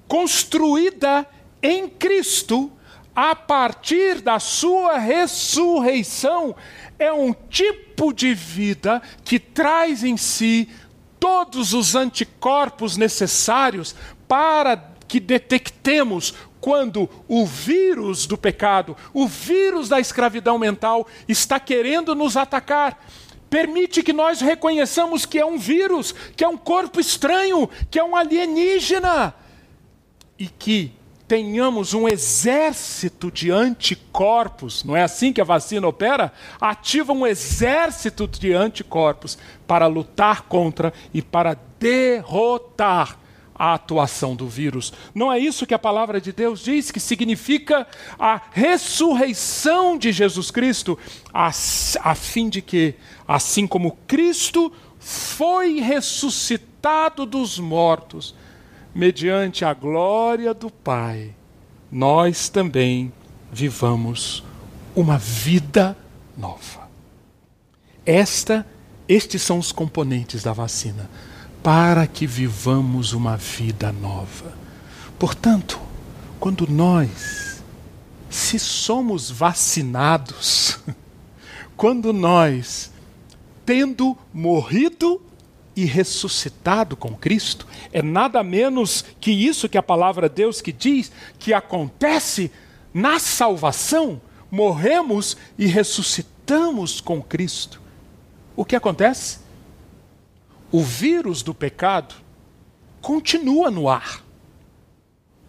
[0.08, 1.28] construída
[1.62, 2.72] em Cristo,
[3.16, 6.56] a partir da sua ressurreição,
[7.00, 10.70] é um tipo de vida que traz em si
[11.20, 13.96] todos os anticorpos necessários
[14.28, 16.36] para que detectemos
[16.68, 23.02] quando o vírus do pecado, o vírus da escravidão mental está querendo nos atacar.
[23.50, 28.04] Permite que nós reconheçamos que é um vírus, que é um corpo estranho, que é
[28.04, 29.34] um alienígena
[30.38, 30.92] e que
[31.26, 36.34] tenhamos um exército de anticorpos, não é assim que a vacina opera?
[36.60, 43.18] Ativa um exército de anticorpos para lutar contra e para derrotar
[43.58, 44.94] a atuação do vírus.
[45.14, 47.88] Não é isso que a palavra de Deus diz, que significa
[48.20, 50.98] a ressurreição de Jesus Cristo,
[51.34, 52.96] a, a fim de que,
[53.28, 58.36] assim como Cristo foi ressuscitado dos mortos,
[58.94, 61.34] mediante a glória do Pai,
[61.92, 63.12] nós também
[63.52, 64.44] vivamos
[64.96, 65.98] uma vida
[66.38, 66.88] nova.
[68.06, 68.66] Esta,
[69.08, 71.10] estes são os componentes da vacina
[71.68, 74.54] para que vivamos uma vida nova.
[75.20, 75.78] Portanto,
[76.40, 77.62] quando nós
[78.30, 80.80] se somos vacinados,
[81.76, 82.90] quando nós
[83.66, 85.22] tendo morrido
[85.76, 90.72] e ressuscitado com Cristo, é nada menos que isso que a palavra de Deus que
[90.72, 92.50] diz que acontece
[92.94, 97.82] na salvação, morremos e ressuscitamos com Cristo.
[98.56, 99.47] O que acontece?
[100.72, 102.16] O vírus do pecado
[103.02, 104.24] continua no ar.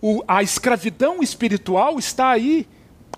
[0.01, 2.69] O, a escravidão espiritual está aí,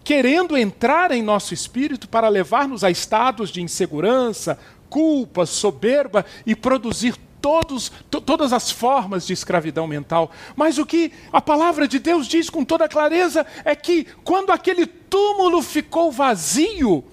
[0.02, 7.16] querendo entrar em nosso espírito para levar-nos a estados de insegurança, culpa, soberba e produzir
[7.40, 10.30] todos, todas as formas de escravidão mental.
[10.56, 14.86] Mas o que a palavra de Deus diz com toda clareza é que quando aquele
[14.86, 17.04] túmulo ficou vazio,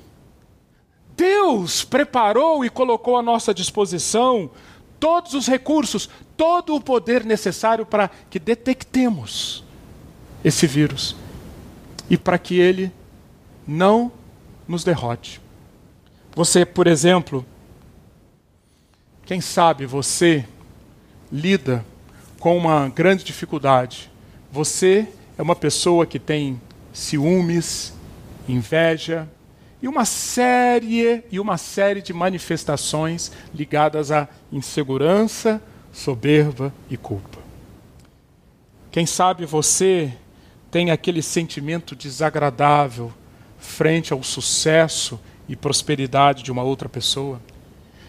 [1.15, 4.51] Deus preparou e colocou à nossa disposição
[4.99, 9.63] todos os recursos, todo o poder necessário para que detectemos
[10.43, 11.15] esse vírus
[12.09, 12.91] e para que ele
[13.67, 14.11] não
[14.67, 15.41] nos derrote.
[16.35, 17.45] Você, por exemplo,
[19.25, 20.45] quem sabe você
[21.31, 21.85] lida
[22.39, 24.11] com uma grande dificuldade.
[24.51, 26.61] Você é uma pessoa que tem
[26.93, 27.93] ciúmes,
[28.47, 29.27] inveja
[29.81, 35.61] e uma série e uma série de manifestações ligadas à insegurança,
[35.91, 37.39] soberba e culpa.
[38.91, 40.13] Quem sabe você
[40.71, 43.13] tem aquele sentimento desagradável
[43.57, 47.41] frente ao sucesso e prosperidade de uma outra pessoa.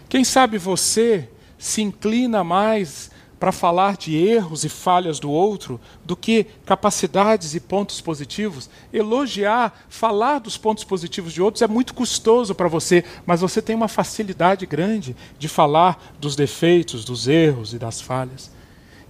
[0.07, 6.15] Quem sabe você se inclina mais para falar de erros e falhas do outro do
[6.15, 8.69] que capacidades e pontos positivos.
[8.91, 13.75] Elogiar, falar dos pontos positivos de outros é muito custoso para você, mas você tem
[13.75, 18.51] uma facilidade grande de falar dos defeitos, dos erros e das falhas.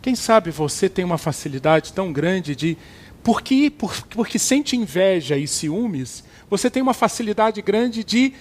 [0.02, 2.78] Quem sabe você tem uma facilidade tão grande de.
[3.22, 3.72] Porque,
[4.10, 8.34] porque sente inveja e ciúmes, você tem uma facilidade grande de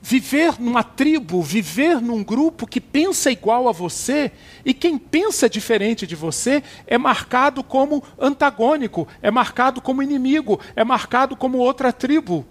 [0.00, 4.32] viver numa tribo, viver num grupo que pensa igual a você,
[4.64, 10.84] e quem pensa diferente de você é marcado como antagônico, é marcado como inimigo, é
[10.84, 12.46] marcado como outra tribo.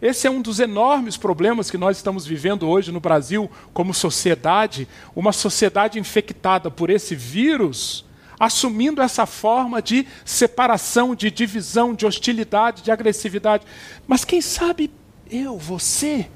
[0.00, 4.88] Esse é um dos enormes problemas que nós estamos vivendo hoje no Brasil como sociedade,
[5.14, 8.04] uma sociedade infectada por esse vírus,
[8.38, 13.64] assumindo essa forma de separação, de divisão, de hostilidade, de agressividade.
[14.04, 14.90] Mas quem sabe
[15.30, 16.28] eu, você,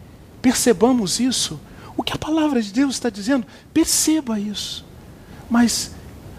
[0.47, 1.59] Percebamos isso.
[1.97, 3.45] O que a palavra de Deus está dizendo,
[3.75, 4.85] perceba isso.
[5.51, 5.91] Mas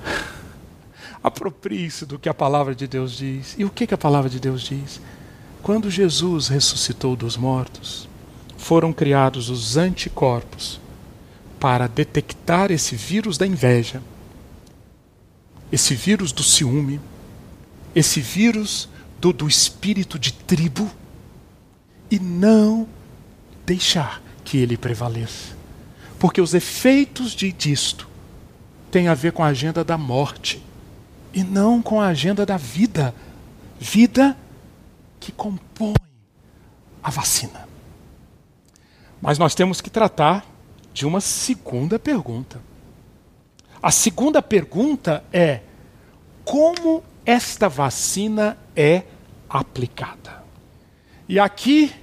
[1.21, 3.53] aproprie-se do que a palavra de Deus diz.
[3.57, 5.01] E o que, que a palavra de Deus diz?
[5.61, 8.07] Quando Jesus ressuscitou dos mortos,
[8.57, 10.79] foram criados os anticorpos
[11.59, 14.01] para detectar esse vírus da inveja,
[15.69, 17.01] esse vírus do ciúme,
[17.93, 18.87] esse vírus
[19.19, 20.89] do, do espírito de tribo,
[22.09, 22.87] e não
[23.67, 25.55] deixar que ele prevaleça.
[26.17, 28.07] Porque os efeitos de, disto
[28.89, 30.63] têm a ver com a agenda da morte
[31.33, 33.13] e não com a agenda da vida.
[33.77, 34.35] Vida
[35.19, 35.93] que compõe
[37.03, 37.67] a vacina.
[39.21, 40.45] Mas nós temos que tratar
[40.93, 42.61] de uma segunda pergunta.
[43.83, 45.61] A segunda pergunta é:
[46.45, 49.03] como esta vacina é
[49.49, 50.43] aplicada?
[51.27, 51.93] E aqui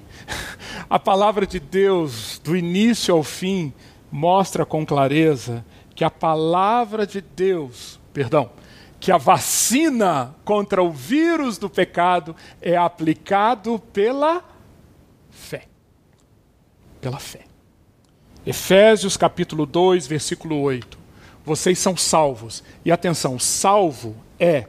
[0.89, 3.73] a palavra de Deus, do início ao fim,
[4.11, 5.65] mostra com clareza
[5.95, 8.51] que a palavra de Deus, perdão,
[8.99, 14.43] que a vacina contra o vírus do pecado é aplicado pela
[15.31, 15.67] fé.
[17.01, 17.45] Pela fé.
[18.47, 20.99] Efésios capítulo 2, versículo 8.
[21.45, 22.65] Vocês são salvos.
[22.85, 24.67] E atenção, salvo é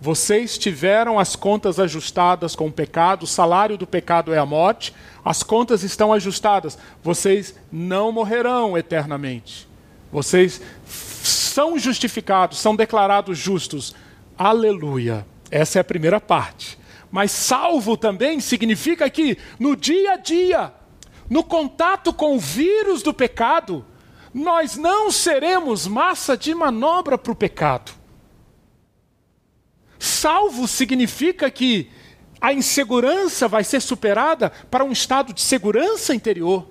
[0.00, 4.92] vocês tiveram as contas ajustadas com o pecado, o salário do pecado é a morte,
[5.24, 6.78] as contas estão ajustadas.
[7.02, 9.66] Vocês não morrerão eternamente.
[10.12, 13.94] Vocês são justificados, são declarados justos.
[14.36, 15.26] Aleluia.
[15.50, 16.78] Essa é a primeira parte.
[17.10, 20.72] Mas salvo também significa que no dia a dia,
[21.30, 23.84] no contato com o vírus do pecado,
[24.34, 27.92] nós não seremos massa de manobra para o pecado.
[30.06, 31.90] Salvo significa que
[32.40, 36.68] a insegurança vai ser superada para um estado de segurança interior.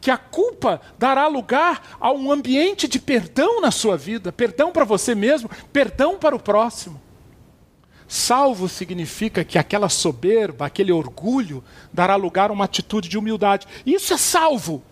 [0.00, 4.84] Que a culpa dará lugar a um ambiente de perdão na sua vida, perdão para
[4.84, 7.00] você mesmo, perdão para o próximo.
[8.08, 11.62] Salvo significa que aquela soberba, aquele orgulho,
[11.92, 13.68] dará lugar a uma atitude de humildade.
[13.86, 14.82] Isso é salvo.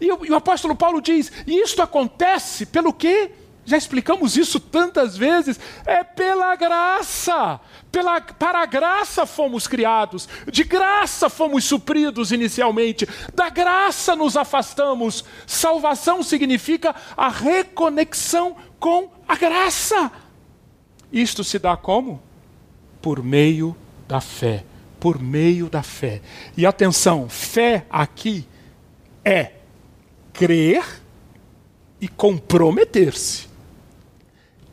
[0.00, 3.32] E o, e o apóstolo Paulo diz: e isto acontece pelo quê?
[3.68, 5.60] Já explicamos isso tantas vezes.
[5.84, 7.60] É pela graça.
[7.92, 10.26] Pela, para a graça fomos criados.
[10.50, 13.06] De graça fomos supridos inicialmente.
[13.34, 15.22] Da graça nos afastamos.
[15.46, 20.10] Salvação significa a reconexão com a graça.
[21.12, 22.22] Isto se dá como?
[23.02, 23.76] Por meio
[24.08, 24.64] da fé.
[24.98, 26.22] Por meio da fé.
[26.56, 28.48] E atenção, fé aqui
[29.22, 29.52] é
[30.32, 31.02] crer
[32.00, 33.47] e comprometer-se.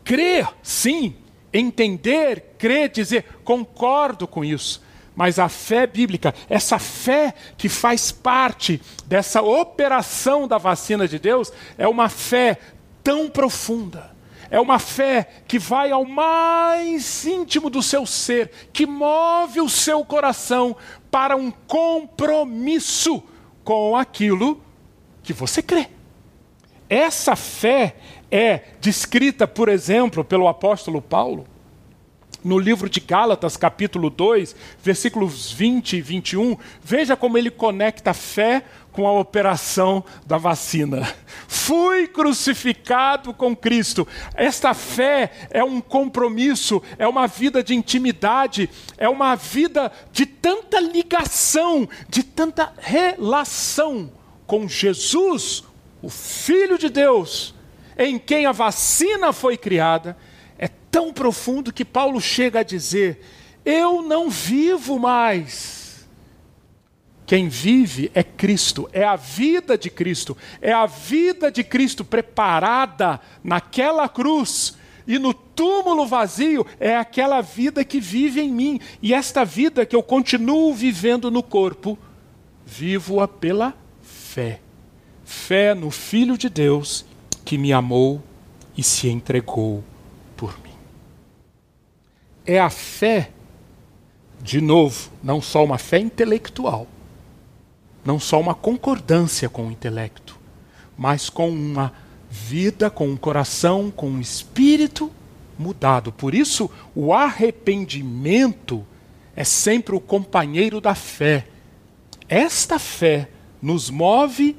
[0.05, 1.15] Crer, sim,
[1.51, 4.81] entender, crer, dizer, concordo com isso.
[5.15, 11.51] Mas a fé bíblica, essa fé que faz parte dessa operação da vacina de Deus,
[11.77, 12.59] é uma fé
[13.03, 14.13] tão profunda.
[14.51, 20.05] É uma fé que vai ao mais íntimo do seu ser, que move o seu
[20.05, 20.75] coração
[21.09, 23.23] para um compromisso
[23.63, 24.61] com aquilo
[25.23, 25.87] que você crê.
[26.87, 27.95] Essa fé
[28.35, 31.47] é descrita, por exemplo, pelo apóstolo Paulo
[32.43, 36.55] no livro de Gálatas, capítulo 2, versículos 20 e 21.
[36.79, 41.11] Veja como ele conecta a fé com a operação da vacina.
[41.47, 44.07] Fui crucificado com Cristo.
[44.35, 50.79] Esta fé é um compromisso, é uma vida de intimidade, é uma vida de tanta
[50.79, 54.11] ligação, de tanta relação
[54.45, 55.63] com Jesus,
[55.99, 57.54] o Filho de Deus,
[57.97, 60.17] em quem a vacina foi criada,
[60.57, 63.21] é tão profundo que Paulo chega a dizer:
[63.63, 66.07] Eu não vivo mais.
[67.25, 73.19] Quem vive é Cristo, é a vida de Cristo, é a vida de Cristo preparada
[73.43, 74.77] naquela cruz
[75.07, 78.79] e no túmulo vazio é aquela vida que vive em mim.
[79.01, 81.97] E esta vida que eu continuo vivendo no corpo,
[82.65, 84.59] vivo-a pela fé.
[85.23, 87.05] Fé no Filho de Deus
[87.45, 88.21] que me amou
[88.75, 89.83] e se entregou
[90.35, 90.73] por mim.
[92.45, 93.31] É a fé,
[94.41, 96.87] de novo, não só uma fé intelectual,
[98.03, 100.37] não só uma concordância com o intelecto,
[100.97, 101.93] mas com uma
[102.29, 105.11] vida, com um coração, com um espírito
[105.57, 106.11] mudado.
[106.11, 108.85] Por isso, o arrependimento
[109.35, 111.47] é sempre o companheiro da fé.
[112.27, 113.29] Esta fé
[113.61, 114.55] nos move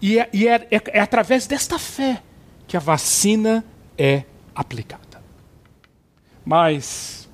[0.00, 2.22] e, é, e é, é, é através desta fé
[2.66, 3.64] que a vacina
[3.96, 4.24] é
[4.54, 5.22] aplicada.
[6.44, 7.28] Mas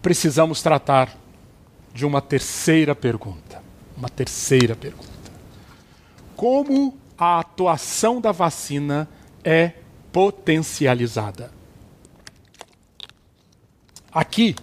[0.00, 1.16] precisamos tratar
[1.92, 3.62] de uma terceira pergunta.
[3.96, 5.08] Uma terceira pergunta.
[6.36, 9.08] Como a atuação da vacina
[9.42, 9.72] é
[10.12, 11.52] potencializada?
[14.12, 14.54] Aqui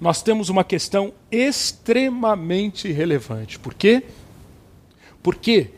[0.00, 3.58] nós temos uma questão extremamente relevante.
[3.58, 4.02] Por quê?
[5.22, 5.70] Porque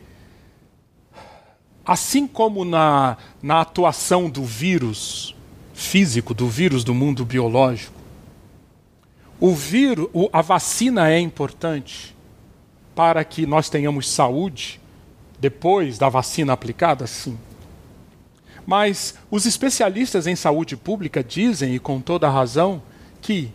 [1.85, 5.35] Assim como na, na atuação do vírus
[5.73, 7.93] físico, do vírus do mundo biológico,
[9.39, 12.15] o vírus, a vacina é importante
[12.95, 14.79] para que nós tenhamos saúde
[15.39, 17.37] depois da vacina aplicada, sim.
[18.65, 22.81] Mas os especialistas em saúde pública dizem, e com toda razão,
[23.21, 23.51] que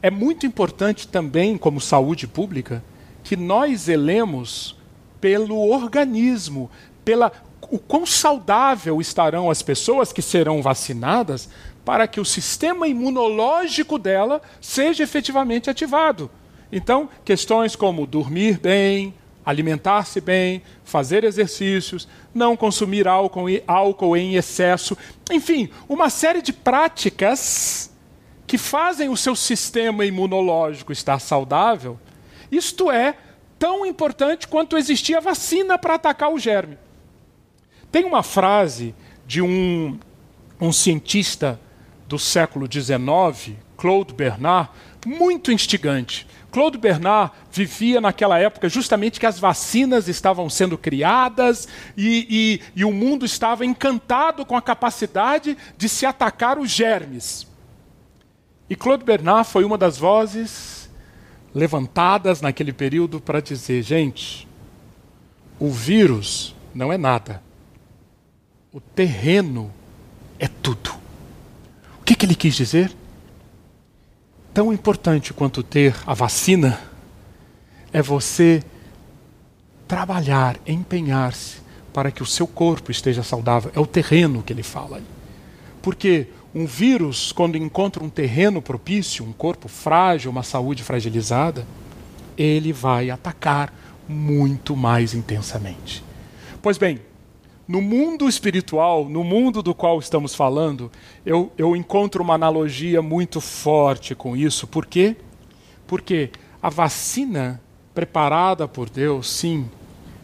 [0.00, 2.84] é muito importante também, como saúde pública,
[3.24, 4.76] que nós zelemos
[5.20, 6.70] pelo organismo,
[7.04, 7.32] pela
[7.70, 11.48] o quão saudável estarão as pessoas que serão vacinadas
[11.84, 16.30] para que o sistema imunológico dela seja efetivamente ativado.
[16.70, 19.14] Então, questões como dormir bem,
[19.44, 24.98] alimentar-se bem, fazer exercícios, não consumir álcool, álcool em excesso,
[25.30, 27.92] enfim, uma série de práticas
[28.46, 31.98] que fazem o seu sistema imunológico estar saudável.
[32.50, 33.14] Isto é
[33.58, 36.76] tão importante quanto existir a vacina para atacar o germe.
[37.90, 38.94] Tem uma frase
[39.26, 39.98] de um,
[40.60, 41.60] um cientista
[42.06, 44.70] do século XIX, Claude Bernard,
[45.04, 46.26] muito instigante.
[46.50, 52.84] Claude Bernard vivia naquela época justamente que as vacinas estavam sendo criadas e, e, e,
[52.84, 57.46] o mundo estava encantado com a capacidade de se atacar os germes.
[58.70, 60.90] E Claude Bernard foi uma das vozes
[61.54, 64.48] levantadas naquele período para dizer: gente,
[65.58, 67.45] o vírus não é nada.
[68.76, 69.72] O terreno
[70.38, 70.90] é tudo.
[71.98, 72.92] O que, que ele quis dizer?
[74.52, 76.78] Tão importante quanto ter a vacina
[77.90, 78.62] é você
[79.88, 83.72] trabalhar, empenhar-se para que o seu corpo esteja saudável.
[83.74, 85.00] É o terreno que ele fala.
[85.80, 91.66] Porque um vírus, quando encontra um terreno propício, um corpo frágil, uma saúde fragilizada,
[92.36, 93.72] ele vai atacar
[94.06, 96.04] muito mais intensamente.
[96.60, 97.00] Pois bem,
[97.66, 100.90] no mundo espiritual, no mundo do qual estamos falando,
[101.24, 104.66] eu, eu encontro uma analogia muito forte com isso.
[104.66, 105.16] Por quê?
[105.86, 106.30] Porque
[106.62, 107.60] a vacina
[107.92, 109.68] preparada por Deus, sim,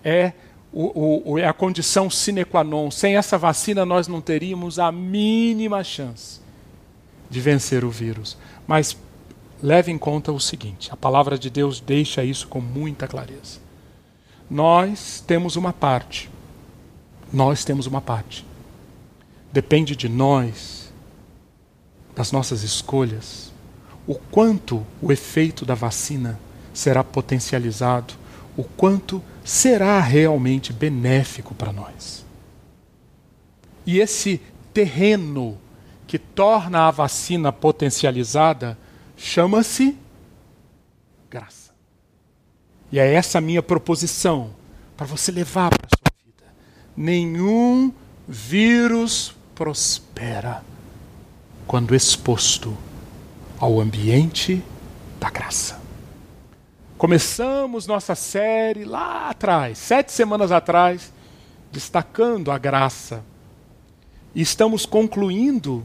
[0.04, 0.32] é,
[0.72, 2.90] o, o, é a condição sine qua non.
[2.90, 6.40] Sem essa vacina, nós não teríamos a mínima chance
[7.28, 8.38] de vencer o vírus.
[8.66, 8.96] Mas
[9.62, 13.60] leve em conta o seguinte: a palavra de Deus deixa isso com muita clareza.
[14.48, 16.30] Nós temos uma parte
[17.32, 18.44] nós temos uma parte.
[19.52, 20.92] Depende de nós,
[22.14, 23.52] das nossas escolhas,
[24.06, 26.38] o quanto o efeito da vacina
[26.74, 28.14] será potencializado,
[28.56, 32.24] o quanto será realmente benéfico para nós.
[33.86, 34.40] E esse
[34.72, 35.58] terreno
[36.06, 38.76] que torna a vacina potencializada
[39.16, 39.96] chama-se
[41.30, 41.72] graça.
[42.90, 44.50] E é essa a minha proposição
[44.96, 45.91] para você levar para
[46.96, 47.92] nenhum
[48.26, 50.64] vírus prospera
[51.66, 52.76] quando exposto
[53.58, 54.62] ao ambiente
[55.18, 55.80] da graça.
[56.98, 61.12] Começamos nossa série lá atrás, sete semanas atrás,
[61.70, 63.24] destacando a graça.
[64.34, 65.84] E estamos concluindo,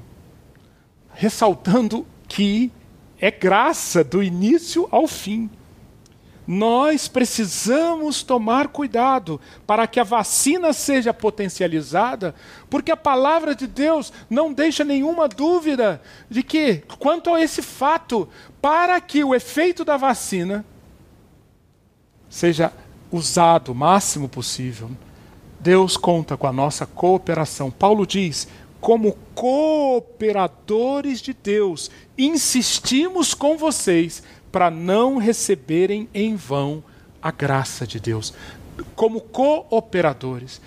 [1.13, 2.71] ressaltando que
[3.19, 5.49] é graça do início ao fim
[6.47, 12.33] nós precisamos tomar cuidado para que a vacina seja potencializada,
[12.69, 18.29] porque a palavra de Deus não deixa nenhuma dúvida de que, quanto a esse fato,
[18.61, 20.63] para que o efeito da vacina
[22.29, 22.71] seja
[23.11, 24.89] usado o máximo possível,
[25.59, 27.69] Deus conta com a nossa cooperação.
[27.69, 28.47] Paulo diz:
[28.79, 34.23] como cooperadores de Deus, insistimos com vocês
[34.57, 36.83] para não receberem em vão
[37.21, 38.33] a graça de Deus,
[38.95, 40.59] como cooperadores.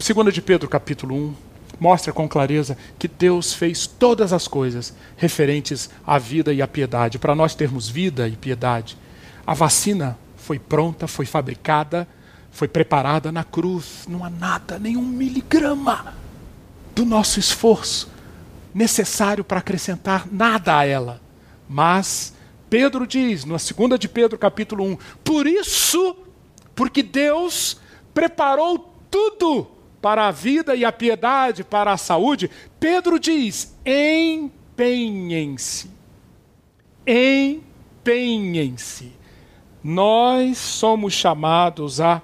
[0.00, 1.34] 2 de Pedro, capítulo 1,
[1.78, 7.20] mostra com clareza que Deus fez todas as coisas referentes à vida e à piedade,
[7.20, 8.98] para nós termos vida e piedade.
[9.46, 12.08] A vacina foi pronta, foi fabricada,
[12.50, 14.06] foi preparada na cruz.
[14.08, 16.14] Não há nada, nenhum miligrama
[16.96, 18.10] do nosso esforço
[18.74, 21.20] necessário para acrescentar nada a ela.
[21.68, 22.31] Mas
[22.72, 26.16] Pedro diz, na segunda de Pedro, capítulo 1, por isso,
[26.74, 27.78] porque Deus
[28.14, 29.66] preparou tudo
[30.00, 32.50] para a vida e a piedade, para a saúde,
[32.80, 35.90] Pedro diz: empenhem-se.
[37.06, 39.12] Empenhem-se.
[39.84, 42.22] Nós somos chamados a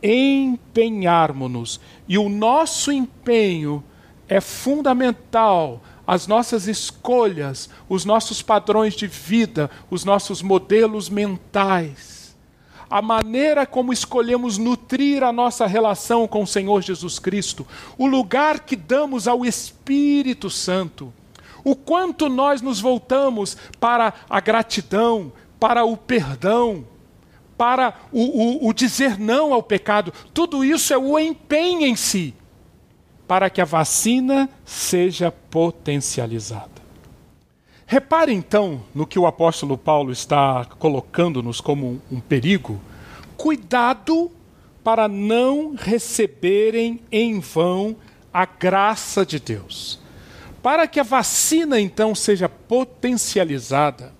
[0.00, 1.80] empenharmos-nos.
[2.06, 3.82] E o nosso empenho
[4.28, 12.34] é fundamental as nossas escolhas, os nossos padrões de vida, os nossos modelos mentais,
[12.88, 17.66] a maneira como escolhemos nutrir a nossa relação com o Senhor Jesus Cristo,
[17.98, 21.12] o lugar que damos ao Espírito Santo,
[21.62, 25.30] o quanto nós nos voltamos para a gratidão,
[25.60, 26.86] para o perdão,
[27.54, 32.34] para o, o, o dizer não ao pecado, tudo isso é o empenho em si
[33.28, 36.78] para que a vacina seja potencializada.
[37.86, 42.80] Repare então no que o apóstolo Paulo está colocando-nos como um, perigo.
[43.36, 44.32] Cuidado
[44.82, 47.96] para não receberem em vão
[48.32, 50.00] a graça de Deus.
[50.62, 54.12] Para que a vacina então seja potencializada,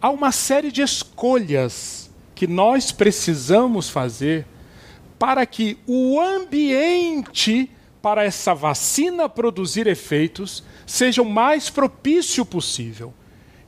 [0.00, 4.46] há uma série de escolhas que nós precisamos fazer
[5.18, 7.70] para que o ambiente
[8.02, 13.14] para essa vacina produzir efeitos seja o mais propício possível.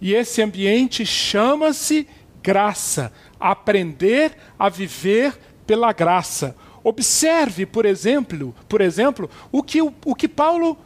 [0.00, 2.06] E esse ambiente chama-se
[2.42, 6.56] graça, aprender a viver pela graça.
[6.82, 10.76] Observe, por exemplo, por exemplo, o que, o, o que Paulo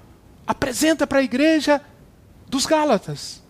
[0.46, 1.80] apresenta para a igreja
[2.46, 3.42] dos Gálatas.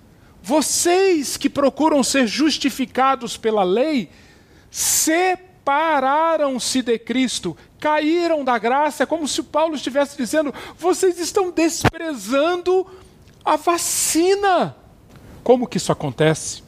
[0.42, 4.08] Vocês que procuram ser justificados pela lei,
[5.68, 12.86] separaram-se de Cristo, caíram da graça, como se Paulo estivesse dizendo: vocês estão desprezando
[13.44, 14.74] a vacina.
[15.44, 16.62] Como que isso acontece?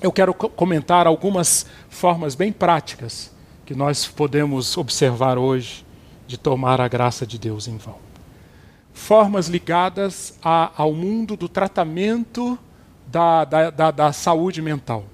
[0.00, 3.30] Eu quero comentar algumas formas bem práticas
[3.66, 5.84] que nós podemos observar hoje
[6.26, 7.98] de tomar a graça de Deus em vão.
[8.94, 12.58] Formas ligadas a, ao mundo do tratamento
[13.06, 15.04] da, da, da, da saúde mental.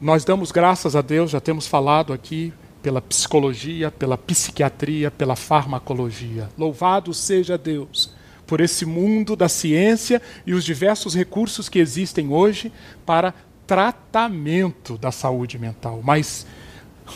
[0.00, 6.48] Nós damos graças a Deus, já temos falado aqui pela psicologia, pela psiquiatria, pela farmacologia.
[6.56, 8.14] Louvado seja Deus
[8.46, 12.70] por esse mundo da ciência e os diversos recursos que existem hoje
[13.04, 13.34] para
[13.66, 16.00] tratamento da saúde mental.
[16.04, 16.46] Mas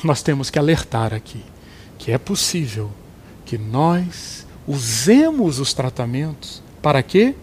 [0.03, 1.45] nós temos que alertar aqui
[1.99, 2.91] que é possível
[3.45, 7.35] que nós usemos os tratamentos para quê?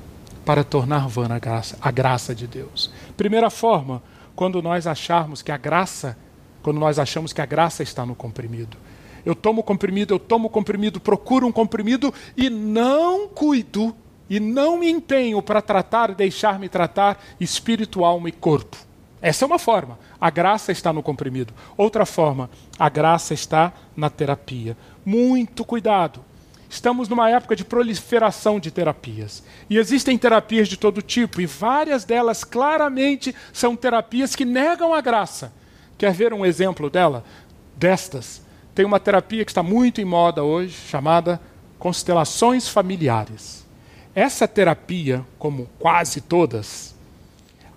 [0.43, 2.91] Para tornar vã a graça, a graça de Deus.
[3.15, 4.01] Primeira forma,
[4.37, 6.15] quando nós acharmos que a graça,
[6.61, 8.77] quando nós achamos que a graça está no comprimido.
[9.25, 13.95] Eu tomo comprimido, eu tomo comprimido, procuro um comprimido e não cuido
[14.29, 18.77] e não me empenho para tratar, deixar-me tratar espírito, alma e corpo.
[19.19, 19.97] Essa é uma forma.
[20.21, 21.51] A graça está no comprimido.
[21.75, 24.77] Outra forma, a graça está na terapia.
[25.03, 26.23] Muito cuidado.
[26.69, 29.43] Estamos numa época de proliferação de terapias.
[29.69, 35.01] E existem terapias de todo tipo, e várias delas claramente são terapias que negam a
[35.01, 35.53] graça.
[35.97, 37.23] Quer ver um exemplo dela?
[37.75, 38.41] Destas.
[38.75, 41.41] Tem uma terapia que está muito em moda hoje, chamada
[41.79, 43.65] constelações familiares.
[44.13, 46.95] Essa terapia, como quase todas,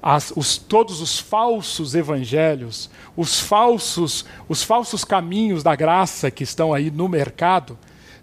[0.03, 6.73] as, os, todos os falsos evangelhos, os falsos, os falsos caminhos da graça que estão
[6.73, 7.79] aí no mercado,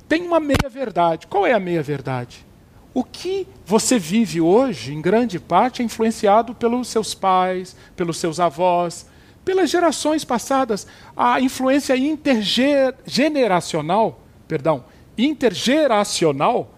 [0.08, 1.28] tem uma meia-verdade.
[1.28, 2.48] Qual é a meia-verdade?
[2.94, 8.40] O que você vive hoje, em grande parte, é influenciado pelos seus pais, pelos seus
[8.40, 9.06] avós,
[9.46, 10.88] pelas gerações passadas.
[11.16, 14.84] A influência intergeneracional, perdão,
[15.18, 16.74] intergeracional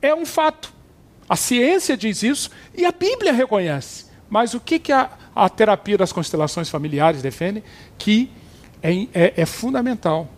[0.00, 0.72] é um fato.
[1.28, 4.04] A ciência diz isso e a Bíblia reconhece.
[4.30, 7.64] Mas o que, que a, a terapia das constelações familiares defende?
[7.98, 8.30] Que
[8.82, 10.28] é, é, é fundamental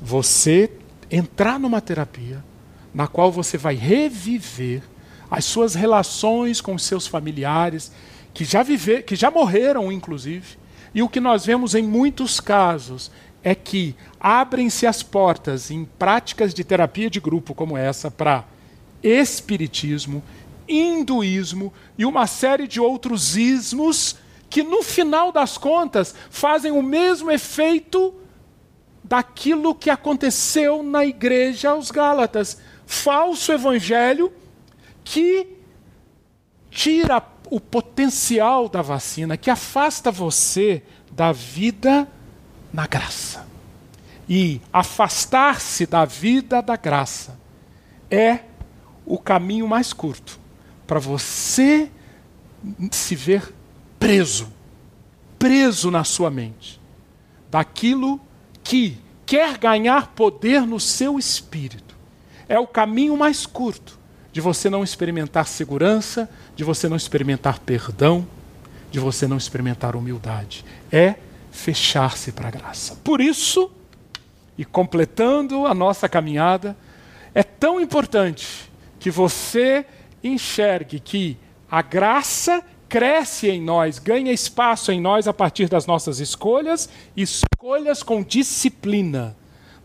[0.00, 0.70] você
[1.10, 2.44] entrar numa terapia
[2.92, 4.82] na qual você vai reviver
[5.30, 7.92] as suas relações com os seus familiares
[8.32, 10.56] que já viver, que já morreram inclusive.
[10.94, 13.10] E o que nós vemos em muitos casos
[13.42, 18.44] é que abrem-se as portas em práticas de terapia de grupo como essa para
[19.02, 20.22] espiritismo
[20.68, 24.16] hinduísmo e uma série de outros ismos
[24.48, 28.14] que, no final das contas, fazem o mesmo efeito
[29.08, 32.58] daquilo que aconteceu na igreja aos Gálatas.
[32.84, 34.32] Falso evangelho
[35.04, 35.46] que
[36.70, 40.82] tira o potencial da vacina, que afasta você
[41.12, 42.08] da vida
[42.72, 43.46] na graça.
[44.28, 47.38] E afastar-se da vida da graça
[48.10, 48.40] é
[49.04, 50.40] o caminho mais curto
[50.84, 51.88] para você
[52.90, 53.54] se ver
[54.00, 54.52] preso,
[55.38, 56.80] preso na sua mente,
[57.48, 58.20] daquilo
[58.66, 61.94] que quer ganhar poder no seu espírito.
[62.48, 63.96] É o caminho mais curto
[64.32, 68.26] de você não experimentar segurança, de você não experimentar perdão,
[68.90, 70.64] de você não experimentar humildade.
[70.90, 71.14] É
[71.52, 72.96] fechar-se para a graça.
[73.04, 73.70] Por isso,
[74.58, 76.76] e completando a nossa caminhada,
[77.32, 79.86] é tão importante que você
[80.24, 81.36] enxergue que
[81.70, 88.02] a graça cresce em nós, ganha espaço em nós a partir das nossas escolhas, escolhas
[88.02, 89.36] com disciplina.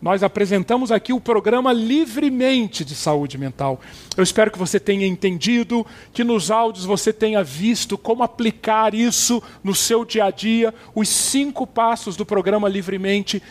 [0.01, 3.79] Nós apresentamos aqui o programa livremente de saúde mental.
[4.17, 9.43] Eu espero que você tenha entendido, que nos áudios você tenha visto como aplicar isso
[9.63, 13.43] no seu dia a dia, os cinco passos do programa livremente.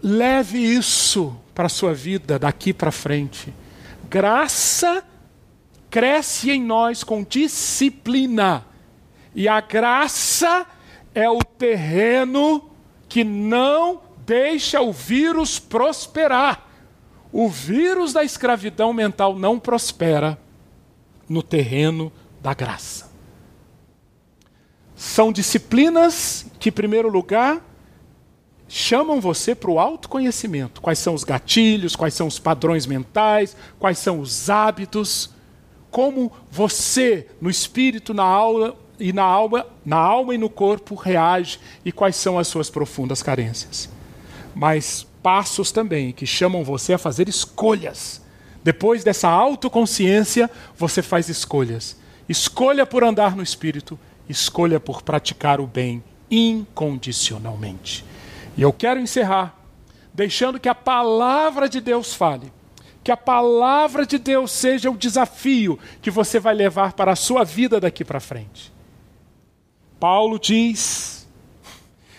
[0.00, 3.52] Leve isso para a sua vida daqui para frente.
[4.08, 5.02] Graça
[5.90, 8.64] cresce em nós com disciplina.
[9.34, 10.66] E a graça
[11.14, 12.70] é o terreno
[13.08, 16.66] que não deixa o vírus prosperar.
[17.32, 20.38] O vírus da escravidão mental não prospera
[21.28, 23.10] no terreno da graça.
[24.94, 27.62] São disciplinas que, em primeiro lugar,
[28.68, 30.80] chamam você para o autoconhecimento.
[30.80, 35.35] Quais são os gatilhos, quais são os padrões mentais, quais são os hábitos
[35.96, 41.58] como você, no espírito, na alma e na alma, na alma e no corpo reage
[41.86, 43.88] e quais são as suas profundas carências.
[44.54, 48.20] Mas passos também que chamam você a fazer escolhas.
[48.62, 51.96] Depois dessa autoconsciência, você faz escolhas.
[52.28, 58.04] Escolha por andar no espírito, escolha por praticar o bem incondicionalmente.
[58.54, 59.58] E eu quero encerrar
[60.12, 62.52] deixando que a palavra de Deus fale
[63.06, 67.44] que a palavra de Deus seja o desafio que você vai levar para a sua
[67.44, 68.72] vida daqui para frente.
[70.00, 71.24] Paulo diz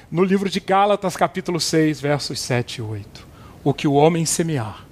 [0.09, 3.27] no livro de Gálatas, capítulo 6, versos 7 e 8:
[3.65, 4.85] O que o homem semear,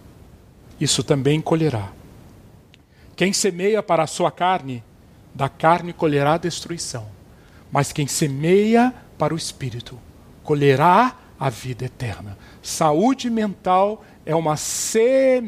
[0.81, 1.93] isso também colherá.
[3.15, 4.83] Quem semeia para a sua carne,
[5.33, 7.07] da carne colherá destruição.
[7.71, 9.97] Mas quem semeia para o espírito,
[10.43, 12.37] colherá a vida eterna.
[12.61, 15.39] Saúde mental é uma semeadura.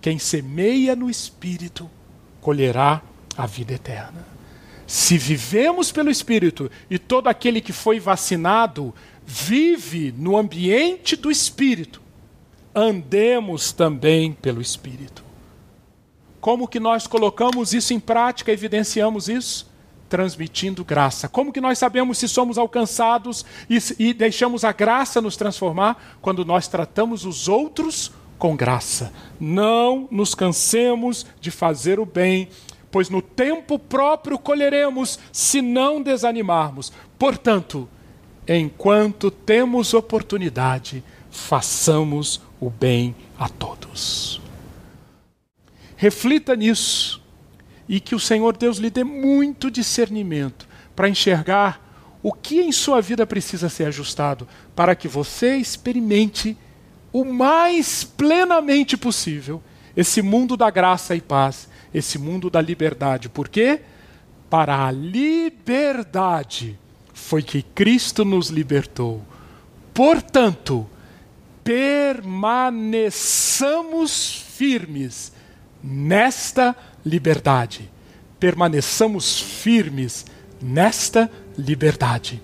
[0.00, 1.90] Quem semeia no Espírito
[2.40, 3.02] colherá
[3.36, 4.26] a vida eterna.
[4.86, 12.00] Se vivemos pelo Espírito e todo aquele que foi vacinado vive no ambiente do Espírito,
[12.72, 15.24] andemos também pelo Espírito.
[16.40, 19.68] Como que nós colocamos isso em prática, evidenciamos isso?
[20.08, 21.28] Transmitindo graça.
[21.28, 26.16] Como que nós sabemos se somos alcançados e, e deixamos a graça nos transformar?
[26.20, 29.12] Quando nós tratamos os outros com graça.
[29.40, 32.48] Não nos cansemos de fazer o bem,
[32.90, 36.92] pois no tempo próprio colheremos, se não desanimarmos.
[37.18, 37.88] Portanto,
[38.46, 44.40] enquanto temos oportunidade, façamos o bem a todos.
[45.96, 47.22] Reflita nisso
[47.88, 51.84] e que o Senhor Deus lhe dê muito discernimento para enxergar
[52.22, 56.56] o que em sua vida precisa ser ajustado para que você experimente
[57.12, 59.62] o mais plenamente possível
[59.96, 63.28] esse mundo da graça e paz, esse mundo da liberdade.
[63.28, 63.80] Por quê?
[64.50, 66.76] Para a liberdade
[67.14, 69.22] foi que Cristo nos libertou.
[69.94, 70.84] Portanto,
[71.64, 75.32] permaneçamos firmes
[75.82, 76.76] nesta
[77.06, 77.88] liberdade.
[78.40, 80.26] Permaneçamos firmes
[80.60, 82.42] nesta liberdade.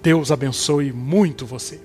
[0.00, 1.80] Deus abençoe muito você.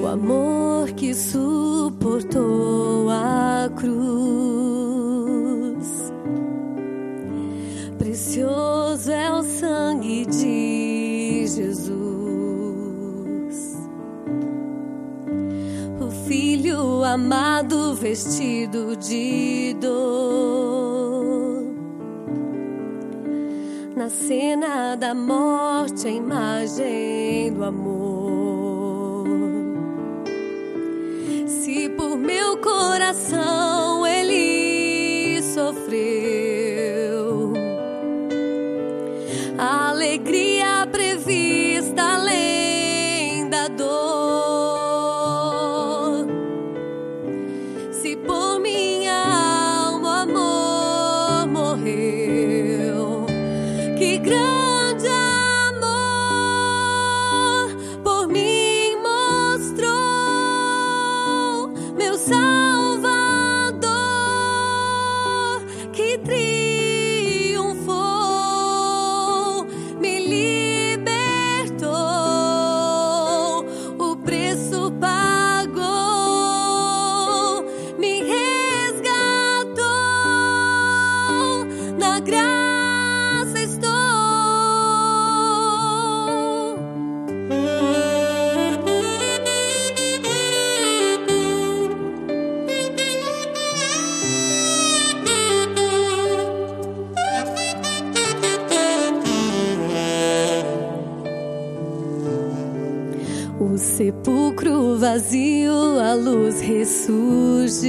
[0.00, 4.57] O amor que suportou a cruz.
[8.38, 11.88] Precioso é o sangue de Jesus.
[16.00, 21.64] O filho amado vestido de dor.
[23.96, 29.26] Na cena da morte, a imagem do amor.
[31.44, 36.47] Se por meu coração ele sofreu,
[39.58, 41.47] alegria prevista
[105.18, 107.88] vazio, a luz ressurgiu.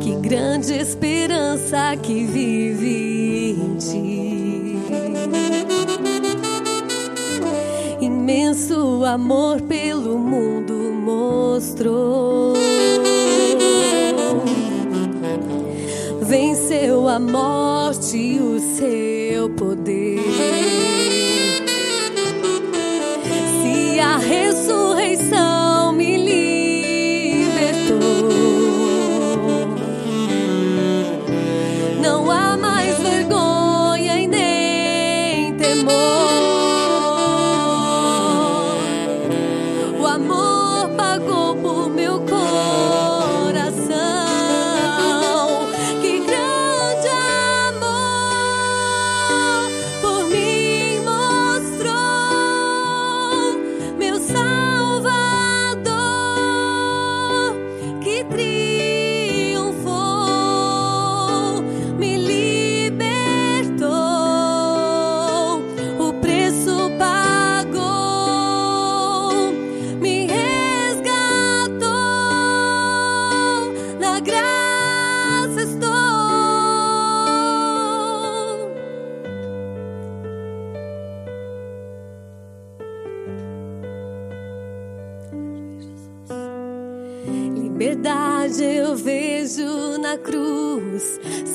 [0.00, 4.78] Que grande esperança que vive em ti.
[8.00, 10.72] Imenso amor pelo mundo
[11.04, 12.54] mostrou.
[16.22, 17.59] Venceu a morte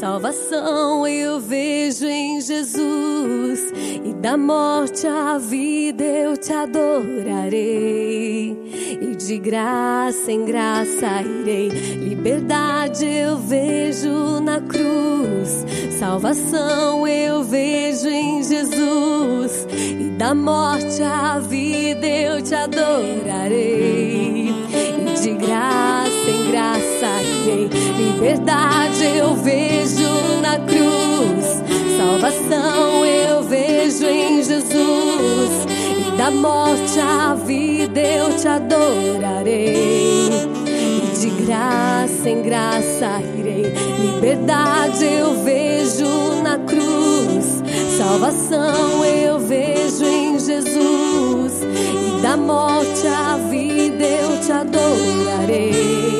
[0.05, 3.73] Salvação eu vejo em Jesus.
[4.05, 8.55] E da morte à vida eu te adorarei.
[9.01, 11.69] E de graça em graça irei.
[11.69, 15.65] Liberdade eu vejo na cruz.
[15.97, 19.67] Salvação eu vejo em Jesus.
[19.71, 24.51] E da morte à vida eu te adorarei.
[24.51, 26.94] E de graça em graça
[27.53, 30.09] Liberdade eu vejo
[30.41, 31.61] na cruz.
[31.95, 35.67] Salvação eu vejo em Jesus.
[36.07, 40.29] E da morte à vida eu te adorarei.
[40.65, 43.73] E de graça em graça irei.
[43.99, 47.61] Liberdade eu vejo na cruz.
[47.95, 51.61] Salvação eu vejo em Jesus.
[51.61, 56.14] E da morte à vida eu te adorarei.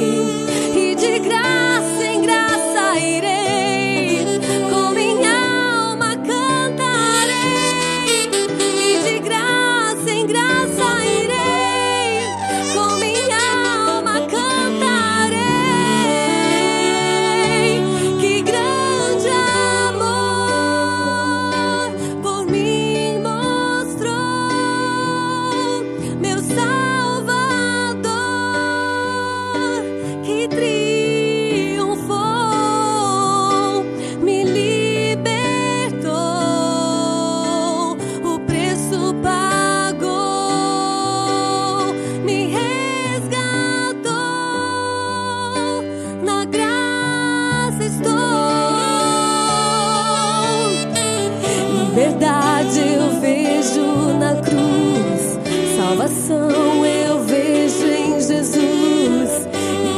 [56.06, 59.48] Salvação eu vejo em Jesus.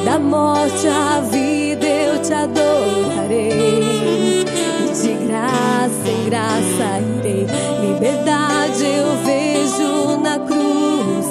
[0.01, 3.51] E da morte à vida eu te adorarei.
[4.41, 7.47] E de graça em graça irei.
[7.81, 11.25] Liberdade eu vejo na cruz,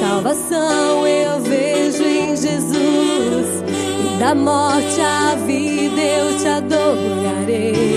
[0.00, 3.64] salvação eu vejo em Jesus.
[4.04, 7.95] E da morte à vida eu te adorarei.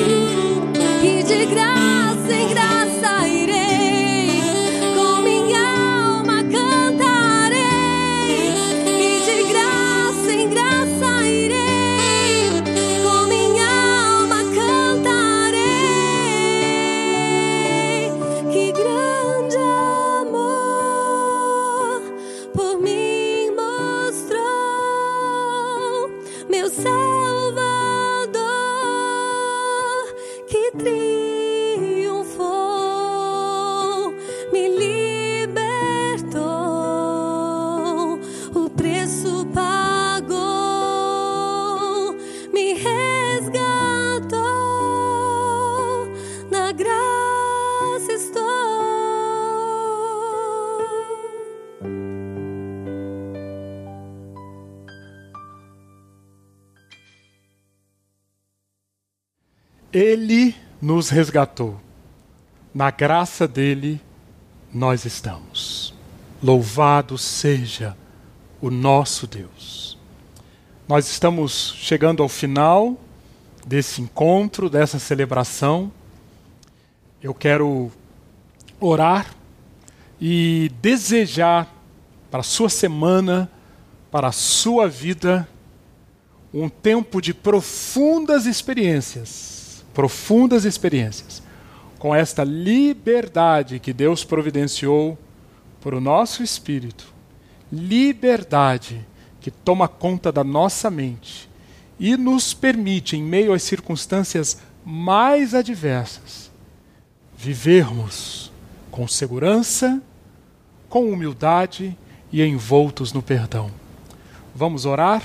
[61.10, 61.80] Resgatou.
[62.74, 64.02] Na graça dele
[64.74, 65.94] nós estamos.
[66.42, 67.98] Louvado seja
[68.62, 69.98] o nosso Deus.
[70.88, 72.98] Nós estamos chegando ao final
[73.66, 75.92] desse encontro, dessa celebração.
[77.22, 77.92] Eu quero
[78.80, 79.36] orar
[80.20, 81.72] e desejar
[82.32, 83.50] para a sua semana,
[84.12, 85.48] para a sua vida,
[86.54, 89.28] um tempo de profundas experiências,
[89.94, 91.42] profundas experiências,
[91.98, 95.18] com esta liberdade que Deus providenciou
[95.82, 97.14] para o nosso espírito,
[97.72, 99.06] liberdade
[99.40, 101.50] que toma conta da nossa mente
[102.00, 106.50] e nos permite, em meio às circunstâncias mais adversas,
[107.38, 108.52] vivermos
[108.90, 110.02] com segurança,
[110.88, 111.98] com humildade
[112.32, 113.70] e envoltos no perdão.
[114.56, 115.24] Vamos orar?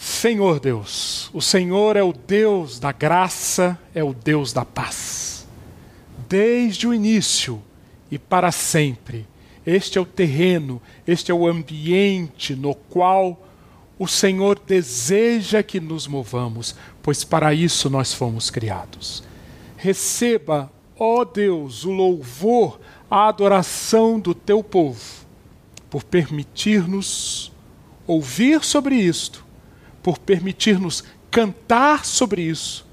[0.00, 5.46] Senhor Deus, o Senhor é o Deus da graça, é o Deus da paz.
[6.26, 7.60] Desde o início
[8.10, 9.28] e para sempre,
[9.66, 13.46] este é o terreno, este é o ambiente no qual
[13.98, 19.22] o Senhor deseja que nos movamos, pois para isso nós fomos criados.
[19.76, 25.26] Receba, ó Deus, o louvor, a adoração do teu povo,
[25.90, 27.52] por permitir-nos
[28.06, 29.49] ouvir sobre isto
[30.02, 32.86] por permitir-nos cantar sobre isso,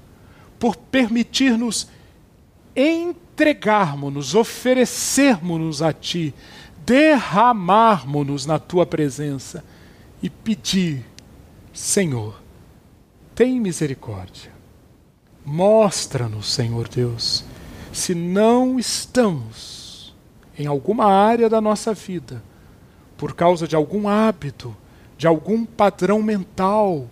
[0.58, 1.88] por permitir-nos
[2.74, 6.34] entregarmos-nos, oferecermos-nos a Ti,
[6.84, 9.64] derramarmos-nos na Tua presença
[10.22, 11.04] e pedir,
[11.72, 12.40] Senhor,
[13.34, 14.52] tem misericórdia.
[15.44, 17.44] Mostra-nos, Senhor Deus,
[17.92, 20.14] se não estamos
[20.58, 22.42] em alguma área da nossa vida,
[23.16, 24.76] por causa de algum hábito,
[25.18, 27.10] de algum padrão mental,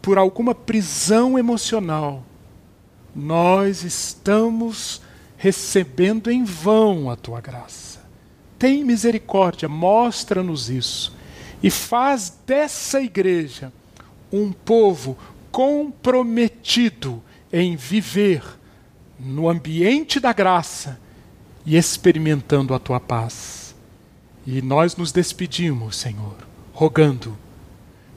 [0.00, 2.24] por alguma prisão emocional,
[3.14, 5.02] nós estamos
[5.36, 8.00] recebendo em vão a tua graça.
[8.58, 11.12] Tem misericórdia, mostra-nos isso
[11.62, 13.72] e faz dessa igreja
[14.32, 15.18] um povo
[15.50, 18.42] comprometido em viver
[19.18, 21.00] no ambiente da graça
[21.66, 23.74] e experimentando a tua paz.
[24.46, 26.43] E nós nos despedimos, Senhor,
[26.74, 27.38] rogando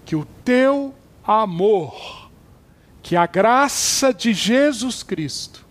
[0.03, 0.93] que o teu
[1.23, 2.29] amor,
[3.03, 5.65] que a graça de Jesus Cristo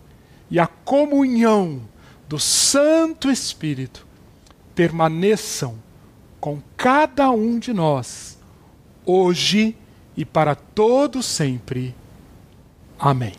[0.49, 1.81] e a comunhão
[2.27, 4.07] do Santo Espírito
[4.73, 5.77] permaneçam
[6.39, 8.39] com cada um de nós,
[9.05, 9.75] hoje
[10.15, 11.93] e para todo sempre.
[12.97, 13.33] Amém.